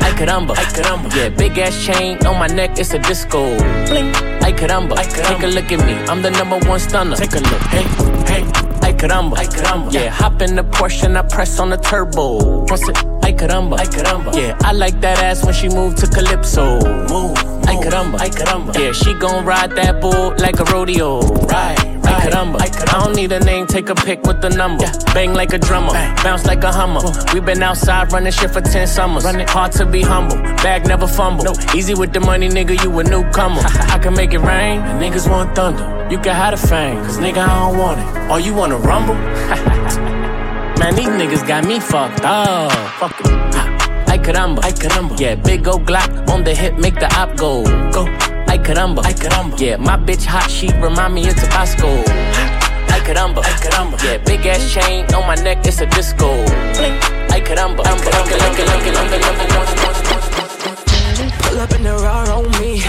[0.01, 1.15] Ay caramba, ay caramba.
[1.15, 3.55] Yeah, big ass chain on my neck, it's a disco.
[3.85, 4.15] Bling.
[4.41, 5.29] Ay caramba, ay caramba.
[5.29, 7.17] Take a look at me, I'm the number one stunner.
[7.17, 7.85] Take a look, hey,
[8.33, 8.43] hey.
[8.81, 9.93] Ay caramba, ay caramba.
[9.93, 12.65] Yeah, hop in the Porsche and I press on the turbo.
[12.65, 13.10] Press it.
[13.31, 14.35] Ay caramba, ay caramba.
[14.35, 16.81] Yeah, I like that ass when she move to calypso.
[17.07, 17.39] Move.
[17.71, 18.75] Ay caramba, ay caramba.
[18.77, 21.21] Yeah, she gon' ride that bull like a rodeo.
[21.47, 22.91] Right, ay caramba, ay caramba.
[22.91, 24.91] I don't need a name, take a pic with the number.
[25.15, 25.93] Bang like a drummer,
[26.25, 27.03] bounce like a hummer.
[27.33, 29.25] We been outside running shit for 10 summers.
[29.49, 31.45] Hard to be humble, bag never fumble.
[31.45, 31.55] No.
[31.73, 33.63] Easy with the money, nigga, you a newcomer.
[33.95, 35.87] I can make it rain, and niggas want thunder.
[36.11, 38.29] You can have the fame, cause nigga, I don't want it.
[38.29, 40.10] Or you wanna rumble?
[40.81, 42.73] Man, these niggas got me fucked up.
[42.99, 43.27] Fuck it.
[44.09, 45.21] Ay caramba, ay caramba.
[45.21, 47.65] Yeah, big old Glock on the hip, make the op go.
[47.93, 48.07] Go.
[48.49, 49.03] Ay caramba.
[49.03, 49.61] caramba, ay caramba.
[49.61, 51.87] Yeah, my bitch hot, she remind me of Tabasco.
[52.89, 54.03] Ay caramba, ay caramba.
[54.03, 56.31] Yeah, big ass chain on my neck, it's a disco.
[57.29, 57.93] Ay caramba, ay
[61.43, 62.81] Pull up in the raw on me.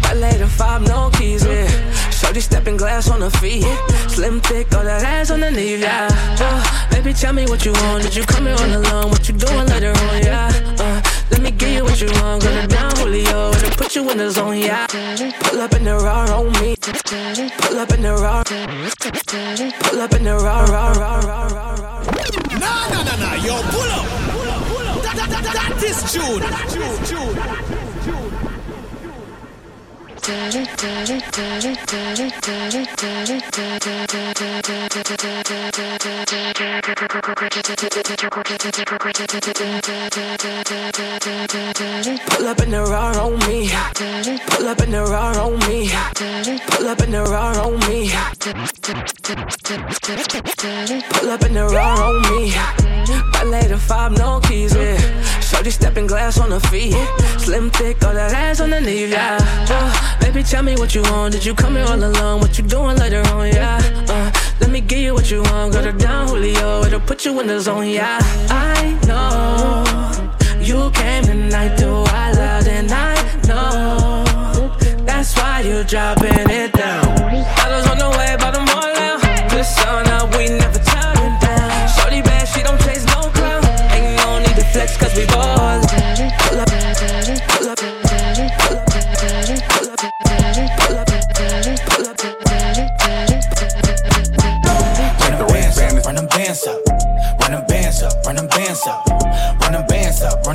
[0.00, 1.99] Ballet the five, no keys, yeah.
[2.30, 3.64] Shorty stepping glass on her feet.
[4.06, 6.06] Slim thick, all that ass on the knee, yeah.
[6.38, 8.04] Uh, baby, tell me what you want.
[8.04, 9.10] Did you come here all alone?
[9.10, 10.46] What you doing later on, yeah?
[10.78, 11.02] Uh,
[11.32, 12.44] let me give you what you want.
[12.44, 14.86] Gonna down Julio, to put you in the zone, yeah.
[15.40, 16.76] Pull up in the raw on me.
[16.78, 18.44] Pull up in the raw.
[18.46, 22.02] Pull up in the raw, raw, raw, raw, raw, raw.
[22.62, 24.06] Nah, nah, nah, nah, yo, pull up.
[24.30, 25.02] Pull up, pull up.
[25.02, 26.46] That, that, that, that is June.
[26.70, 27.34] June,
[28.06, 28.49] June.
[42.26, 43.70] Pull up in the raw on me.
[44.46, 45.90] Pull up in the raw on me.
[46.66, 48.10] Pull up in the raw on me.
[51.10, 52.52] Pull up in the raw on me.
[53.32, 54.98] Ballet the five, no keys, yeah.
[55.40, 56.94] Shorty stepping glass on her feet.
[57.38, 60.19] Slim thick, all that ass on the knee, yeah.
[60.20, 61.32] Baby, tell me what you want.
[61.32, 62.40] Did you come here all alone?
[62.40, 63.80] What you doing later on, yeah?
[64.08, 65.72] Uh, let me give you what you want.
[65.72, 66.84] Got her down, Julio.
[66.84, 68.18] It'll put you in the zone, yeah.
[68.48, 73.14] I know you came tonight to wild out, and I
[73.48, 74.24] know
[75.04, 77.04] that's why you dropping it down.
[77.56, 79.50] Bottles on the way, bottom all out.
[79.50, 81.88] This sun up, we never turning down.
[81.88, 83.64] Shorty bad, she don't chase no clown.
[83.92, 85.89] Ain't no need to flex, cause we ball.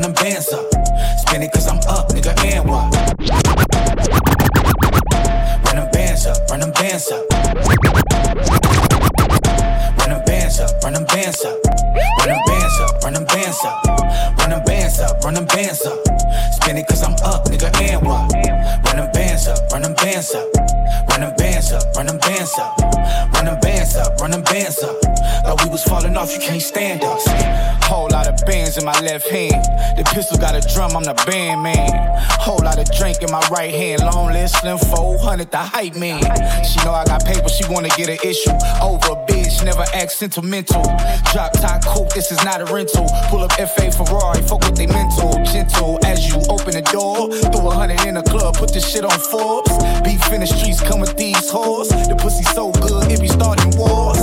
[0.05, 0.65] Them bands up.
[1.17, 2.93] Spin it cause I'm up, nigga, and what?
[5.65, 7.25] Run them bands up, run them bands up.
[9.97, 11.57] Run them bands up, run them bands up.
[12.19, 13.83] Run them bands up, run them bands up.
[14.37, 15.97] Run them bands up, run them bands up.
[16.53, 18.31] Spin it cause I'm up, nigga, and what?
[18.85, 20.45] Run them bands up, run them bands up.
[21.09, 22.77] Run them bands up, run them bands up.
[23.33, 24.95] Run them bands up, run them bands up.
[25.45, 27.25] Like we was falling off, you can't stand us.
[28.45, 29.63] Bands in my left hand.
[29.97, 31.89] The pistol got a drum, I'm the band man.
[32.39, 34.01] Whole lot of drink in my right hand.
[34.03, 36.21] Long list, slim 400, the hype man.
[36.63, 38.53] She know I got paper, she wanna get an issue.
[38.81, 40.83] Over a bitch, never act sentimental.
[41.33, 43.09] Drop top coupe, this is not a rental.
[43.29, 45.33] Pull up FA Ferrari, fuck with they mental.
[45.43, 47.33] Gentle as you open the door.
[47.49, 49.73] Throw a hundred in the club, put this shit on Forbes.
[50.03, 51.89] Beef in the streets, come with these whores.
[51.89, 54.14] The pussy so good, it be starting wars.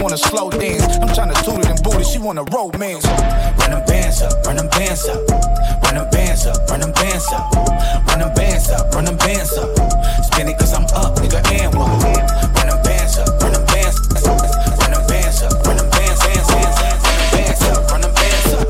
[0.00, 0.96] Wanna slow dance.
[0.98, 3.04] I'm tryna toot it and boot it, she wanna romance.
[3.58, 5.20] Run them bands up, run them bands up.
[5.82, 7.52] Run them bands up, run them bands up.
[8.06, 9.68] Run them bands up, run them bands up.
[10.24, 11.88] Spin it cause I'm up, nigga, and what?
[12.56, 14.38] Run them bands up, run them bands up.
[14.78, 17.30] Run them bands up, run them bands, bands, bands, bands.
[17.32, 18.68] Bands up, run them bands up.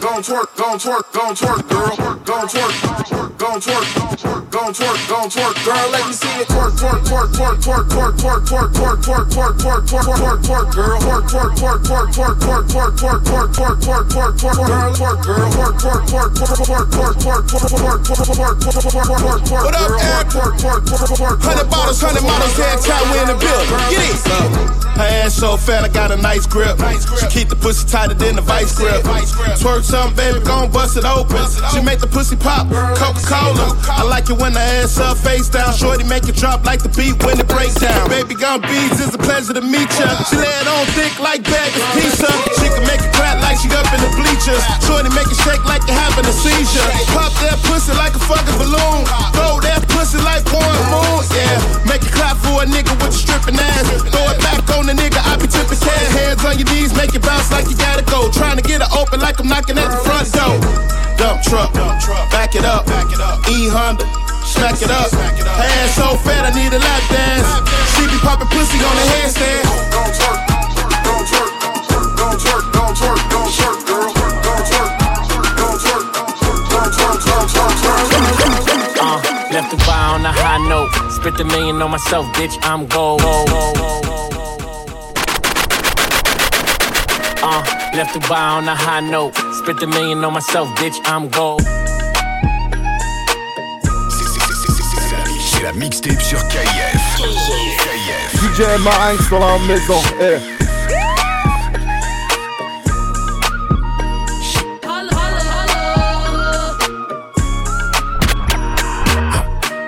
[0.00, 1.96] Gon' twerk, gon' twerk, gon' twerk, gon' twerk, girl.
[2.24, 4.19] Gon' twerk, gon' twerk,
[4.70, 5.90] gon' twerk, gon' twerk, girl.
[5.90, 9.58] Let me see it twerk, twerk, twerk, twerk, twerk, twerk, twerk, twerk, twerk, twerk, twerk,
[9.58, 10.98] twerk, twerk, twerk, twerk, girl.
[11.00, 14.92] Twerk, twerk, twerk, twerk, twerk, twerk, twerk, twerk, twerk, twerk, twerk, twerk, twerk, girl.
[14.94, 15.50] Twerk, girl.
[15.50, 19.90] Twerk, twerk, twerk, twerk, twerk, twerk, twerk, twerk, twerk, twerk, twerk, twerk, twerk, What up.
[19.90, 20.28] Eric?
[20.30, 23.70] Twerk, twerk, twerk, twerk, twerk, Hundred bottles, hundred models, head tap, we in the building.
[23.90, 24.89] Get it.
[25.00, 26.76] Her ass so fat, I got a nice grip.
[27.16, 29.00] She keep the pussy tighter than the vice grip.
[29.56, 31.40] Twerk something, baby, gon' bust it open.
[31.72, 32.68] She make the pussy pop,
[33.00, 33.80] Coca Cola.
[33.88, 35.72] I like it when the ass up, face down.
[35.72, 38.12] Shorty make it drop like the beat when it breaks down.
[38.12, 40.20] Baby, gon' beats, it's a pleasure to meet ya.
[40.28, 42.28] She lay it on thick like bag of pizza.
[42.60, 44.60] She can make it clap like she up in the bleachers.
[44.84, 46.84] Shorty make it shake like you having a seizure.
[47.16, 49.08] Pop that pussy like a fucking balloon.
[49.32, 51.24] Throw that pussy like one moon.
[51.32, 51.56] Yeah,
[51.88, 53.88] make it clap for a nigga with a stripping ass.
[54.12, 56.10] Throw it back on the nigga, I be tipping cash.
[56.18, 58.30] Hands on your knees, make it bounce like you gotta go.
[58.30, 60.58] Trying to get it open like I'm knocking at the front door.
[61.14, 61.72] Dump truck,
[62.34, 62.86] back it up.
[63.46, 64.04] E Honda,
[64.42, 65.10] smack it up.
[65.14, 67.46] Her ass so fat, I need a lap dance.
[67.94, 69.62] She be popping pussy on the handstand.
[69.94, 70.40] Don't twerk,
[71.06, 71.52] don't twerk,
[72.18, 74.10] don't twerk, don't twerk, don't twerk, don't twerk, girl.
[74.50, 74.94] Don't twerk,
[75.60, 78.10] don't twerk, don't twerk, don't twerk, don't twerk.
[79.00, 79.18] Uh,
[79.52, 80.90] left the bar on a high note.
[81.12, 82.56] Spent the million on myself, bitch.
[82.62, 83.20] I'm gold.
[87.92, 89.34] Left to buy on a high note.
[89.52, 91.60] Spent the million on myself, bitch, I'm gold.
[95.50, 97.16] C'est la mixtape sur KF.
[97.16, 98.36] KF.
[98.36, 100.00] DJ Marinx sur la maison.
[100.20, 100.38] Eh.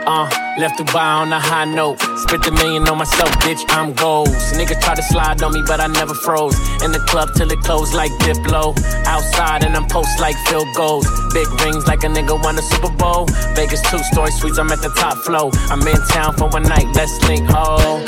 [0.04, 0.28] Uh,
[0.58, 2.11] left to buy on a high note.
[2.32, 4.30] Spent a million on myself, bitch, I'm goals.
[4.56, 6.56] Nigga try to slide on me, but I never froze.
[6.82, 8.72] In the club till it closed like Diplo.
[9.04, 11.04] Outside and I'm post like field goals.
[11.34, 13.26] Big rings like a nigga won a Super Bowl.
[13.52, 15.50] Vegas two story suites, I'm at the top floor.
[15.68, 18.00] I'm in town for one night, let's link, ho.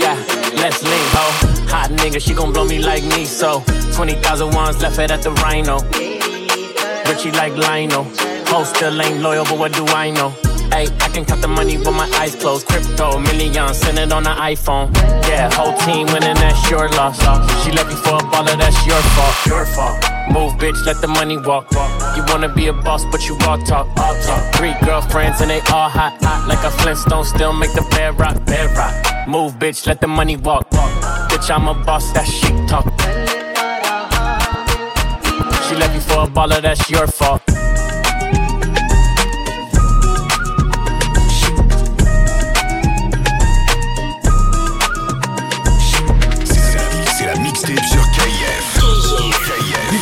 [0.00, 0.16] Yeah,
[0.56, 1.26] let's link, ho.
[1.68, 5.30] Hot nigga, she gon' blow me like me, so 20,000 ones left it at the
[5.44, 5.76] Rhino.
[7.04, 8.04] Richie like Lionel.
[8.48, 10.34] Ho still ain't loyal, but what do I know?
[10.72, 12.66] Hey, I can count the money with my eyes closed.
[12.66, 14.94] Crypto, millions, send it on the iPhone.
[15.28, 17.18] Yeah, whole team winning, that's your loss.
[17.64, 19.46] She left you for a baller, that's your fault.
[19.46, 19.96] Your fault.
[20.30, 21.70] Move, bitch, let the money walk.
[22.16, 23.86] You wanna be a boss, but you all talk.
[23.98, 24.54] All talk.
[24.54, 26.20] Three girlfriends and they all hot.
[26.48, 28.36] Like a Flintstone, still make the bed rock.
[28.46, 29.28] Bed rock.
[29.28, 30.68] Move, bitch, let the money walk.
[31.30, 32.84] Bitch, I'm a boss, that shit talk.
[35.68, 37.42] She left you for a baller, that's your fault.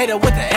[0.00, 0.50] Vader with the.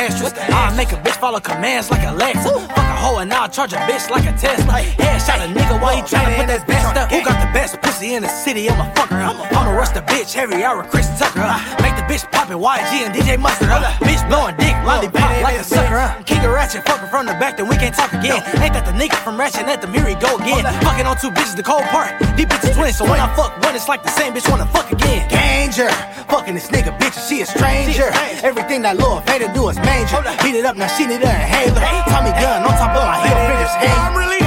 [0.55, 2.47] I'll make a bitch follow commands like a Alexa.
[2.47, 4.79] Fuck a hoe and I'll charge a bitch like a Tesla.
[5.03, 7.11] Headshot a nigga while he tryna put that bitch up.
[7.11, 8.69] Who got the best pussy in the city?
[8.69, 9.52] I'm a fucker.
[9.73, 11.41] I'ma rush the bitch every hour, Chris Tucker.
[11.81, 13.73] Make the bitch poppin' YG and DJ Mustard.
[14.05, 16.13] Bitch blowing dick, lollipop like a sucker.
[16.29, 18.37] King a Ratchet, fucking from the back, then we can't talk again.
[18.61, 19.65] Ain't that the nigga from Ratchet?
[19.65, 20.61] Let the mirror go again.
[20.85, 22.13] Fucking on two bitches, the cold part.
[22.37, 24.91] These bitches twins, so when I fuck one, it's like the same bitch wanna fuck
[24.91, 25.25] again.
[25.25, 25.89] Danger.
[26.29, 28.13] Fucking this nigga, bitch, she a stranger.
[28.45, 30.21] Everything that Lil Vader do is major.
[30.45, 31.81] Beat it up, now she need an inhaler.
[32.13, 33.73] Tommy gun on top of my heel fingers.
[33.81, 34.42] Hey, I'm really.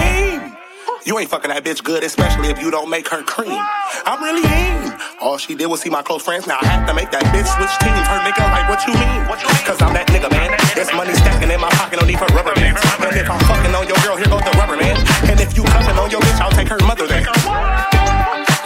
[1.07, 3.62] You ain't fucking that bitch good, especially if you don't make her cream.
[4.02, 4.90] I'm really him.
[5.22, 6.50] All she did was see my close friends.
[6.50, 8.02] Now I have to make that bitch switch teams.
[8.11, 9.22] Her nigga, like, what you mean?
[9.62, 10.50] Cause I'm that nigga, man.
[10.74, 12.82] There's money stacking in my pocket, no need for rubber bands.
[12.98, 14.98] And if I'm fucking on your girl, here goes the rubber man.
[15.30, 17.22] And if you cuffing on your bitch, I'll take her mother there.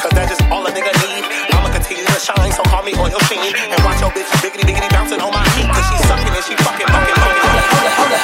[0.01, 1.29] Cause that's just all a nigga need.
[1.53, 3.53] I'ma continue to shine, so call me oil sheen.
[3.69, 5.69] And watch your bitch biggity biggity bouncing on my feet.
[5.69, 7.45] Cause she sucking and she fucking fucking fucking.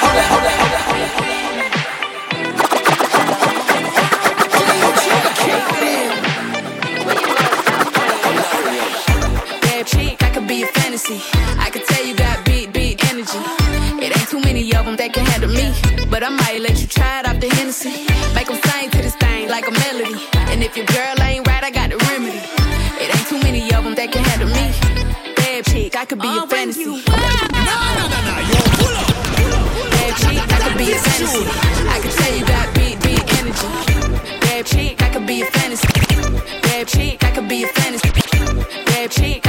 [0.08, 1.65] Bad
[9.86, 11.20] chick, I could be a fantasy.
[11.58, 13.38] I could tell you got big, big energy.
[14.02, 15.72] It ain't too many of them that can handle me.
[16.10, 18.06] But I might let you try it off the Hennessy.
[18.34, 20.18] Make them sing to this thing like a melody.
[20.50, 22.42] And if your girl ain't right, I got the remedy.
[22.98, 24.66] It ain't too many of them that can handle me.
[25.36, 27.02] Bad chick, I could be a fantasy.
[29.94, 31.46] Bad chick, I could be a fantasy.
[31.86, 33.68] I could tell you got big, big energy.
[34.42, 35.88] Bad chick, I could be a fantasy.
[36.62, 38.10] Bad chick, I could be a fantasy.
[38.86, 39.45] Bad chick,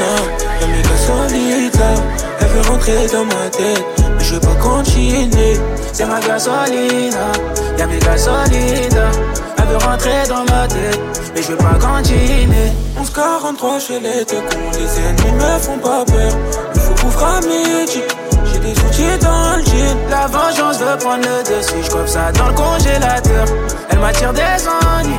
[0.00, 2.02] y'a mes gasolitas
[2.40, 3.84] Elle veut rentrer dans ma tête,
[4.16, 5.58] mais je veux pas continuer.
[5.92, 7.32] C'est ma gasolina,
[7.78, 9.12] y'a mes gasolitas
[9.58, 11.00] Elle veut rentrer dans ma tête,
[11.34, 12.72] mais je veux pas continuer.
[12.96, 16.32] 1143 chez les cons, les ennemis me font pas peur.
[16.74, 18.02] Il faut couvrir à midi
[18.52, 19.96] j'ai des outils dans le jean.
[20.10, 21.82] La vengeance veut prendre le dessus.
[21.82, 23.46] Je ça dans le congélateur.
[23.90, 25.15] Elle m'attire des ennuis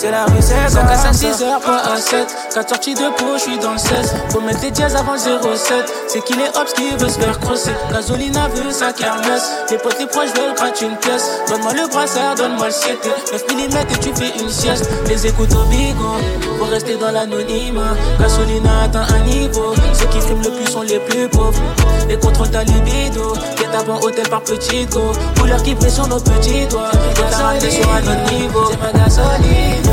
[0.00, 2.26] C'est la rue, c'est Donc à 6h, pas à 7.
[2.54, 4.14] 4 sorties de peau, je suis dans le 16.
[4.30, 5.92] Faut mettre des dièses avant le 07.
[6.08, 7.74] C'est qu'il est obs qui veut se faire crosser.
[7.92, 9.50] Gasolina veut sa kermesse.
[9.70, 11.28] Les potes, les proches veulent gratter une pièce.
[11.50, 12.98] Donne-moi le brassard, donne-moi le 7.
[13.30, 14.88] 9 mm et tu fais une sieste.
[15.06, 16.16] Les écoutes au bigot,
[16.58, 17.92] faut rester dans l'anonymat.
[18.18, 19.74] Gasolina atteint un niveau.
[19.92, 21.60] Ceux qui fument le plus sont les plus pauvres.
[22.08, 23.34] Et contrôle ta libido.
[23.72, 25.12] À bon hôtel par petit go.
[25.38, 26.90] Couleur qui pressionne nos petits doigts.
[27.14, 28.64] T'as sur un autre niveau.
[28.68, 29.89] C'est ma gasolina.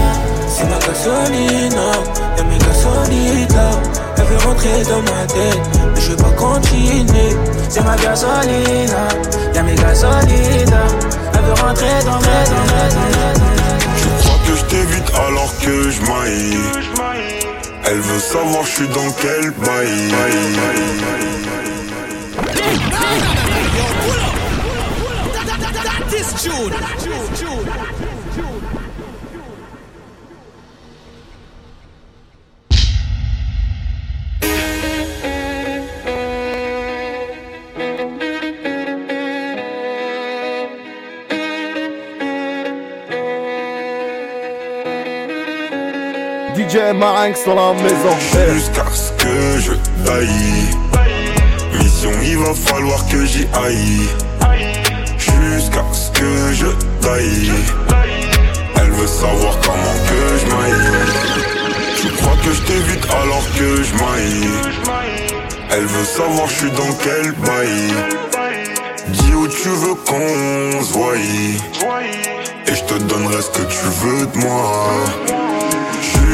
[0.48, 1.88] C'est ma gasolina.
[2.38, 3.80] Y'a mes gasolitas.
[4.18, 5.62] Elle veut rentrer dans ma tête.
[5.94, 7.36] Mais je veux pas continuer.
[7.70, 9.08] C'est ma gasolina.
[9.54, 10.92] Y'a mes gasolitas.
[11.34, 13.42] Elle veut rentrer dans ma tête.
[13.98, 16.58] Je crois que je t'évite alors que je maille.
[17.86, 20.98] Elle veut savoir je suis dans quel bail.
[46.58, 48.18] DJ Marinx dans la maison.
[48.52, 50.66] Jusqu'à ce que je taille.
[51.78, 54.10] Mission, il va falloir que j'y aille.
[55.20, 56.66] Jusqu'à ce que je
[57.00, 57.52] taille.
[58.76, 60.92] Elle veut savoir comment que je maille.
[62.02, 64.50] Je crois que je t'évite alors que je maille.
[65.70, 67.94] Elle veut savoir je suis dans quel bail.
[69.10, 71.14] Dis où tu veux qu'on se voie.
[72.66, 75.37] Et je te donnerai ce que tu veux de moi.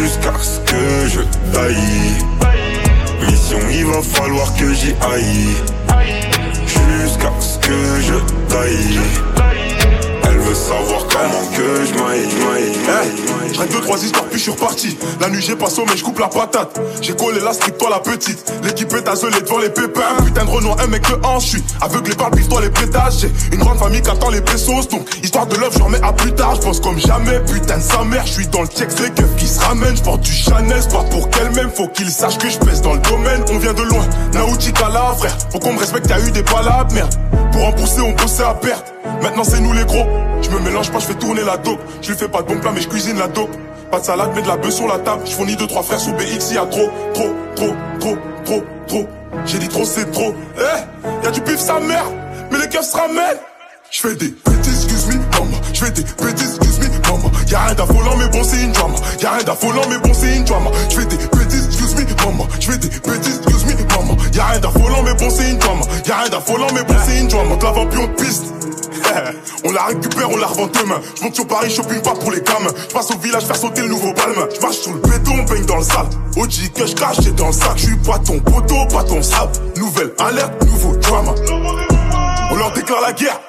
[0.01, 1.21] Jusqu'à ce que je
[1.53, 2.25] taille.
[3.27, 5.55] Mission, il va falloir que j'y aille.
[6.65, 8.15] Jusqu'à ce que je
[8.53, 9.32] taille.
[10.63, 13.53] Savoir comment que je maille, maille, maille.
[13.53, 14.97] Je deux, trois histoires, puis je suis reparti.
[15.19, 16.79] La nuit, j'ai pas sommeil, je coupe la patate.
[17.01, 18.49] J'ai collé la strip, toi la petite.
[18.63, 20.15] L'équipe est azelée devant les pépins.
[20.25, 22.69] Putain de Renoir, un mec de hanche, je suis aveuglé par le bif, toi les
[22.69, 23.19] pétages.
[23.19, 24.87] J'ai une grande famille qui attend les pesos.
[24.89, 26.55] Donc, histoire de love, je remets à plus tard.
[26.55, 28.25] Je pense comme jamais, putain de sa mère.
[28.25, 29.97] Je suis dans le texte, les keufs qui se ramènent.
[29.97, 31.71] Je du Chanel, pas pour qu'elle-même.
[31.71, 33.43] Faut qu'il sache que je pèse dans le domaine.
[33.51, 35.37] On vient de loin, Nautica là, frère.
[35.51, 37.13] Faut qu'on me respecte, y'a eu des palabres, merde.
[37.51, 38.93] Pour en pousser, on bossait à perte.
[39.21, 40.05] Maintenant, c'est nous les gros.
[40.43, 41.79] Je me mélange pas, je fais tourner la dope.
[42.01, 43.55] Je lui fais pas de bon plat, mais je cuisine la dope.
[43.91, 45.23] Pas de salade, mais de la bœuf sur la table.
[45.25, 49.07] Je fournis deux, trois frères sous BX, y a trop, trop, trop, trop, trop, trop.
[49.45, 50.33] J'ai dit trop, c'est trop.
[50.57, 52.05] Eh, y a du pif sa mère,
[52.51, 53.39] mais les keufs se ramènent.
[53.93, 55.57] Je des petits excuse me, maman.
[55.71, 57.31] Je fais des petits excuse me, maman.
[57.47, 58.95] Y'a rien d'affolant, mais bon, c'est une drama.
[59.21, 60.71] Y'a rien d'affolant, mais bon, c'est une drama.
[60.89, 62.47] Je fais des petits excuse me, maman.
[62.59, 64.17] Je fais des petits excuse me, maman.
[64.33, 65.81] Y'a rien d'affolant, mais bon, c'est une drama.
[66.07, 67.55] Y'a rien d'affolant, mais bon, c'est une drama.
[67.55, 68.45] Plus, on te piste.
[69.65, 71.01] On la récupère, on la revend demain.
[71.17, 72.73] Je monte sur Paris, shopping pas pour les gamins.
[72.87, 74.47] Je passe au village faire sauter le nouveau palme.
[74.55, 76.09] Je marche sur le béton, baigne dans le sable.
[76.37, 77.73] OG que je cache, dans le sac.
[77.75, 79.51] Je suis pas ton poteau, pas ton sable.
[79.77, 81.33] Nouvelle alerte, nouveau drama.
[82.51, 83.39] On leur déclare la guerre.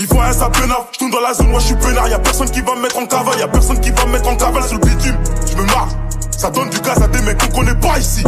[0.00, 2.50] Ils font un pénal, je tourne dans la zone, moi je suis peinard, y'a personne
[2.50, 4.78] qui va me mettre en cavale, y'a personne qui va me mettre en cavale sur
[4.78, 5.88] le bitume, je me marre,
[6.30, 8.24] ça donne du gaz à des mecs qu'on connaît pas ici.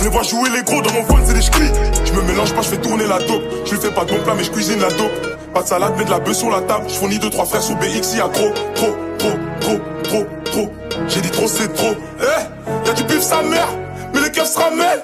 [0.00, 1.70] Je les vois jouer les gros dans mon fun, c'est des schkris.
[2.06, 3.42] Je me mélange pas, je fais tourner la dope.
[3.66, 5.12] Je lui fais pas de bon plat, mais je cuisine la dope.
[5.52, 6.86] Pas de salade, mais de la bœuf sur la table.
[6.88, 10.72] Je fournis deux, trois frères sous BX, y'a trop, trop, trop, trop, trop, trop.
[11.06, 11.94] J'ai dit trop, c'est trop.
[12.18, 13.68] Eh, y'a du pif sa mère,
[14.14, 15.02] mais les keufs se ramènent.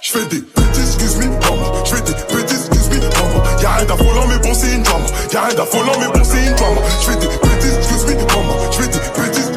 [0.00, 1.24] Je fais des petits excuse me.
[1.84, 3.62] Je fais des petits excuse me.
[3.62, 5.04] Y'a rien d'affolant, mais bon, c'est une drama.
[5.30, 6.80] Y'a rien d'affolant, mais bon, c'est une drama.
[7.02, 8.12] Je fais des petits excuse me.
[8.72, 9.47] Je fais des petits.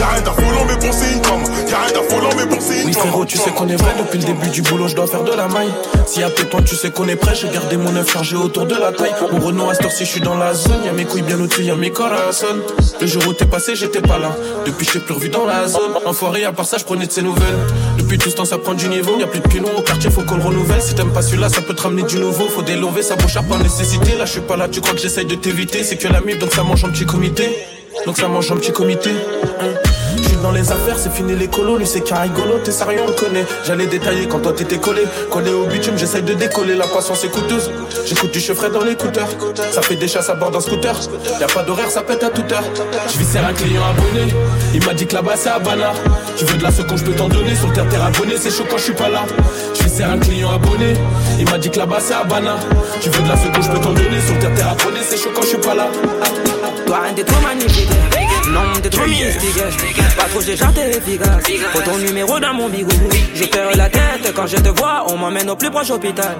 [0.00, 1.68] Y'a rien d'affolant, mais bon, c'est une.
[1.68, 4.18] Y'a rien d'affolant, mais bon, c'est une Oui frérot tu sais qu'on est vrai depuis
[4.18, 5.68] le début du boulot je dois faire de la maille.
[6.06, 8.74] Si après toi tu sais qu'on est prêt j'ai gardé mon œuf chargé autour de
[8.76, 9.12] la taille.
[9.30, 11.76] Mon Renault à heure-ci je suis dans la zone Y'a mes couilles bien au-dessus y'a
[11.76, 12.62] mes corazones
[12.98, 14.34] Le jour où t'es passé j'étais pas là.
[14.64, 15.92] Depuis je t'ai plus revu dans la zone.
[16.06, 17.58] Enfoiré à part ça je prenais de ses nouvelles.
[17.98, 20.22] Depuis tout ce temps ça prend du niveau Y'a plus de pilon au quartier faut
[20.22, 20.80] qu'on le renouvelle.
[20.80, 23.58] Si t'aimes pas celui-là ça peut te ramener du nouveau Faut délover ça bouche par
[23.58, 24.16] nécessité.
[24.16, 25.84] Là je suis pas là tu crois que j'essaye de t'éviter?
[25.84, 27.54] C'est que la mif donc ça mange en petit comité.
[28.06, 29.10] Donc ça mange en petit comité.
[29.60, 29.89] Hein.
[30.42, 33.44] Dans les affaires, c'est fini les colos, lui c'est qu'un rigolo, t'es sérieux, on connaît.
[33.66, 37.28] J'allais détailler quand toi t'étais collé, collé au bitume, j'essaye de décoller, la patience est
[37.28, 37.70] coûteuse.
[38.06, 39.28] J'écoute du chevreuil dans l'écouteur,
[39.70, 40.98] ça fait des chasses à bord d'un scooter.
[41.40, 42.64] Y'a pas d'horaire, ça pète à toute heure.
[43.08, 44.32] Je un client abonné,
[44.74, 45.60] il m'a dit que là-bas c'est à.
[46.36, 48.64] Tu veux de la seconde, je peux t'en donner, sur terre t'es abonné, c'est chaud
[48.70, 49.24] quand je suis pas là.
[49.74, 50.94] Je un client abonné,
[51.38, 52.22] il m'a dit que là-bas c'est à.
[53.00, 55.30] Tu veux de la seconde, je peux t'en donner, sur terre t'es abonné, c'est chaud
[55.34, 55.88] quand je suis pas là.
[58.52, 59.62] Non, t'es trop mystique.
[60.16, 61.44] Pas trop, j'ai t'es efficace.
[61.72, 62.90] Faut ton numéro dans mon bigou.
[63.34, 65.04] Je perds la tête quand je te vois.
[65.08, 66.36] On m'emmène au plus proche hôpital.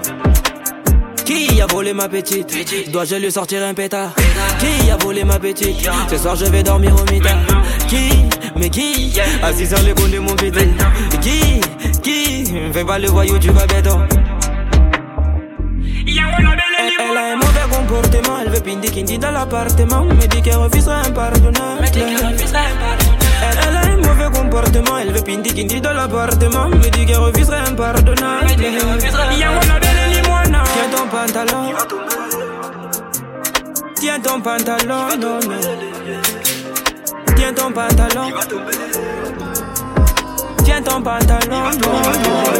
[1.25, 2.91] Qui a volé ma petite?
[2.91, 4.11] Dois-je lui sortir un pétard?
[4.59, 5.89] Qui a volé ma petite?
[6.09, 7.37] Ce soir je vais dormir au mitard
[7.87, 8.09] Qui?
[8.57, 9.13] Mais qui?
[9.41, 10.67] Assis sur cônes de mon pété
[11.21, 11.61] Qui?
[12.03, 12.53] Qui?
[12.73, 13.65] Fais pas le voyou, tu vas
[17.17, 17.50] a un mauvais
[17.91, 20.05] comportement, elle veut pindi kindi dans l'appartement.
[20.05, 21.85] Me dit qu'elle refusera impardonnable.
[21.93, 22.03] Elle,
[23.67, 26.69] elle a un mauvais comportement, elle veut pindi kindi dans l'appartement.
[26.69, 28.47] Me dit qu'elle refusera impardonnable.
[28.57, 28.71] Tiens
[30.91, 31.73] ton pantalon.
[33.95, 35.59] Tiens ton pantalon, non, non.
[37.35, 38.31] Tiens ton pantalon.
[40.63, 42.01] Tiens ton pantalon, non,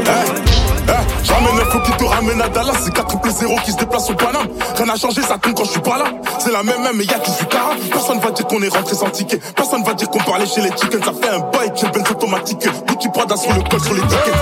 [0.03, 0.60] non.
[0.87, 3.77] Eh, J'amène un flot qui te ramène à Dallas, c'est 4 triple 0 qui se
[3.77, 4.47] déplace au Paname.
[4.75, 6.05] Rien n'a changé, ça compte quand je suis pas là.
[6.39, 7.71] C'est la même même, mais y'a qui suis cara.
[7.91, 9.39] Personne va dire qu'on est rentré sans ticket.
[9.55, 11.03] Personne va dire qu'on parlait chez les chickens.
[11.03, 12.67] Ça fait un bail, j'ai le automatique.
[12.87, 14.33] Gucci Prada sur le col, sur les tickets.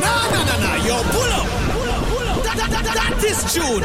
[0.00, 2.44] Nah, nah, nah, nah, yo, pull up.
[2.44, 3.82] That, that, that, that is June.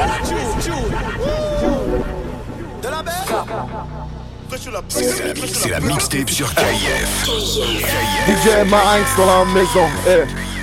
[2.81, 7.25] De la C'est la mixtape sur KIF.
[8.27, 9.87] DJ Marinx dans la maison.
[10.07, 10.60] Eh.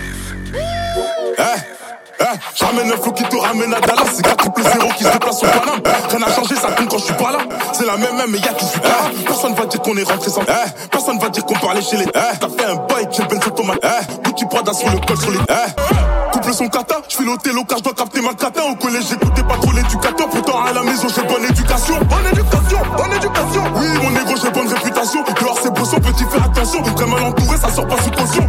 [1.38, 1.77] Eh,
[2.20, 5.10] eh, J'amène un flot qui te ramène à Dallas, c'est 4 triple 0 qui se
[5.10, 5.80] déplace au Paname.
[6.10, 7.38] Rien n'a changé, ça compte quand je suis pas là.
[7.72, 10.30] C'est la même même, mais y'a qui suis pas Personne va dire qu'on est rentré
[10.30, 10.42] sans.
[10.42, 12.06] Eh, personne va dire qu'on parlait chez les.
[12.06, 13.78] Eh, t'as fait un bail, j'ai le automate.
[13.82, 15.38] Eh, Gucci Prada sur le col, sur les.
[15.38, 18.62] Eh, couple son kata, j'fais l'hôtel car je dois capter ma cata.
[18.64, 20.28] Au collège, j'écoutais pas trop l'éducateur.
[20.28, 21.94] Pourtant, à la maison, j'ai bonne éducation.
[22.00, 23.62] Bonne éducation, bonne éducation.
[23.76, 25.24] Oui, mon négro, j'ai bonne réputation.
[25.40, 26.82] Dehors, c'est son petit, fais attention.
[26.82, 28.46] Très mal entouré, ça sort pas sous caution.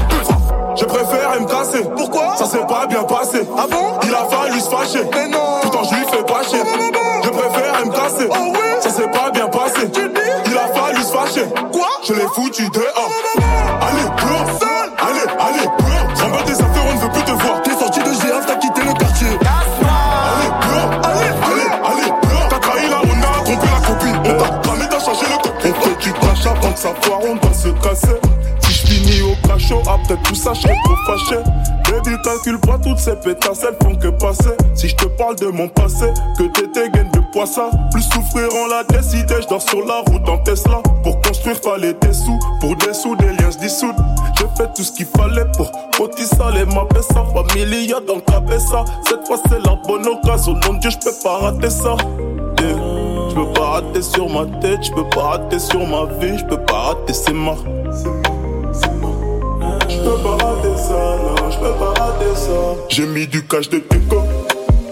[0.75, 1.83] Je préfère me casser.
[1.95, 2.37] Pourquoi?
[2.37, 3.41] Ça s'est pas bien passé.
[3.61, 3.99] Ah bon?
[4.03, 5.03] Il a fallu se fâcher.
[5.11, 6.59] Mais non Pourtant je lui fais pas chier.
[7.23, 8.29] Je préfère me casser.
[8.29, 9.91] Oh oui Ça s'est pas bien passé.
[9.91, 9.99] Tu
[10.45, 11.45] Il a fallu se fâcher.
[11.69, 11.89] Quoi?
[12.07, 13.11] Je l'ai foutu dehors.
[13.81, 14.47] Allez, pleure.
[14.97, 16.23] Allez, allez, pleure.
[16.23, 17.61] Remballe tes affaires, on ne veut plus te voir.
[17.61, 19.27] T'es sorti de GF, t'as quitté le quartier.
[19.27, 21.01] Allez, pleure.
[21.03, 22.47] Allez, allez, allez, pleure.
[22.49, 24.19] T'as trahi la on a trompé la copine.
[24.23, 25.51] On t'a ramé, t'as changé le code.
[25.65, 28.19] On fait du crash avant que ça foire, on doit se casser.
[28.89, 31.35] Fini au cachot, après tout ça, je serais trop fâché.
[32.09, 34.55] Baby, calcule pas toutes ces pétasses, elles font que passer.
[34.73, 37.69] Si je te parle de mon passé, que t'étais gaine de poisson.
[37.91, 40.81] Plus souffrir en la décidé, je dors sur la route en Tesla.
[41.03, 42.39] Pour construire, fallait des sous.
[42.61, 44.03] Pour des sous, des liens se dissoudent.
[44.37, 45.69] J'ai fait tout ce qu'il fallait pour
[46.17, 47.25] ça les ma ça.
[47.33, 48.85] Familia dans cabessa.
[49.07, 50.53] Cette fois, c'est la bonne occasion.
[50.53, 51.95] Non, Dieu, je peux pas rater ça.
[52.57, 56.45] Je peux pas rater sur ma tête, je peux pas rater sur ma vie, je
[56.45, 57.63] peux pas rater, c'est mort.
[62.89, 64.23] J'ai mis du cash de teco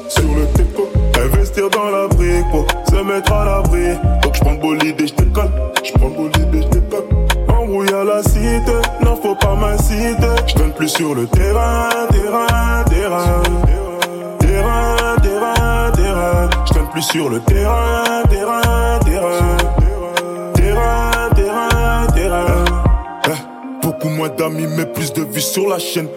[0.10, 0.90] sur le teco.
[1.24, 3.96] Investir dans la brique pour se mettre à l'abri.
[4.22, 5.52] Donc je prends le bolide et je décolle.
[5.84, 7.06] Je prends le bolide et je décolle.
[7.50, 8.72] Embrouille à la cité,
[9.04, 10.16] non faut pas m'inciter.
[10.48, 13.44] Je donne plus sur le terrain, terrain, terrain.
[14.40, 16.50] Terrain, terrain, terrain.
[16.66, 19.58] Je donne plus sur le terrain, terrain, terrain.
[20.54, 22.66] Terrain, terrain, terrain.
[23.82, 26.08] Beaucoup moins d'amis, mais plus de vues sur la chaîne.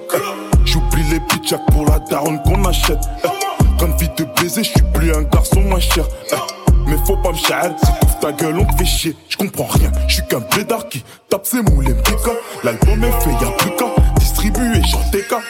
[1.10, 3.00] Les bitches pour la daronne qu'on achète.
[3.78, 6.04] Comme vie de baiser, je suis plus un garçon moins cher.
[6.86, 7.56] Mais faut pas me chier,
[8.08, 9.16] si ta gueule, on te fait chier.
[9.28, 12.32] Je comprends rien, je suis qu'un blédard qui tape ses moules et m'pica.
[12.64, 13.86] L'album est fait, y'a plus qu'à
[14.18, 15.40] distribuer, chanter qu'à.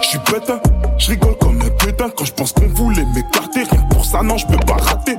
[0.00, 0.60] Je suis bête, hein,
[0.98, 3.64] je rigole comme un putain quand je pense qu'on voulait m'écarter.
[3.70, 5.16] Rien pour ça, non, je peux pas rater.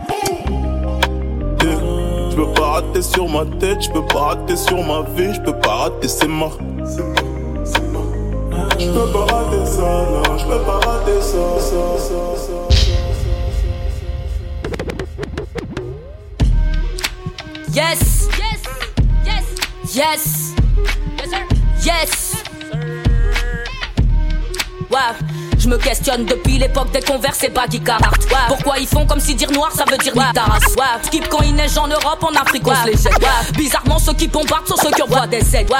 [1.59, 5.41] Je peux pas rater sur ma tête, je peux pas rater sur ma vie, je
[5.41, 6.57] peux pas rater, c'est mort.
[8.81, 11.37] Je peux pas rater ça, non, je peux pas rater ça.
[17.73, 18.61] Yes, yes,
[19.23, 19.45] yes,
[19.93, 20.53] yes,
[21.15, 21.45] yes, sir.
[21.85, 22.43] yes.
[24.89, 24.97] Wow.
[25.57, 28.37] Je me questionne depuis l'époque des converses et baggy carhartt ouais.
[28.47, 30.23] Pourquoi ils font comme si dire noir ça veut dire ouais.
[30.23, 30.85] ouais.
[31.03, 33.13] Skip quand il neige en Europe, en Afrique on se les jette.
[33.55, 35.71] Bizarrement ceux qui bombardent sont ceux qui envoient des aides.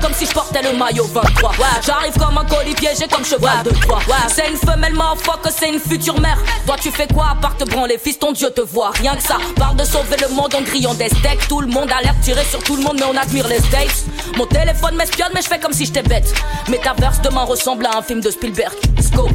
[0.00, 1.56] Comme si je portais le maillot 23 ouais.
[1.84, 3.98] J'arrive comme un colis piégé comme cheval de Troie.
[4.08, 4.14] Ouais.
[4.28, 4.94] C'est une femelle
[5.42, 6.38] que c'est une future mère.
[6.66, 8.18] Toi tu fais quoi à part te branler fils?
[8.18, 11.08] Ton Dieu te voit Rien que ça, parle de sauver le monde en grillant des
[11.08, 11.48] steaks.
[11.48, 14.04] Tout le monde a l'air tiré sur tout le monde mais on admire les States.
[14.36, 16.32] Mon téléphone m'espionne mais je fais comme si j'étais bête.
[16.68, 18.74] Metaverse demain ressemble à un film de Spielberg.
[18.96, 19.28] Let's go.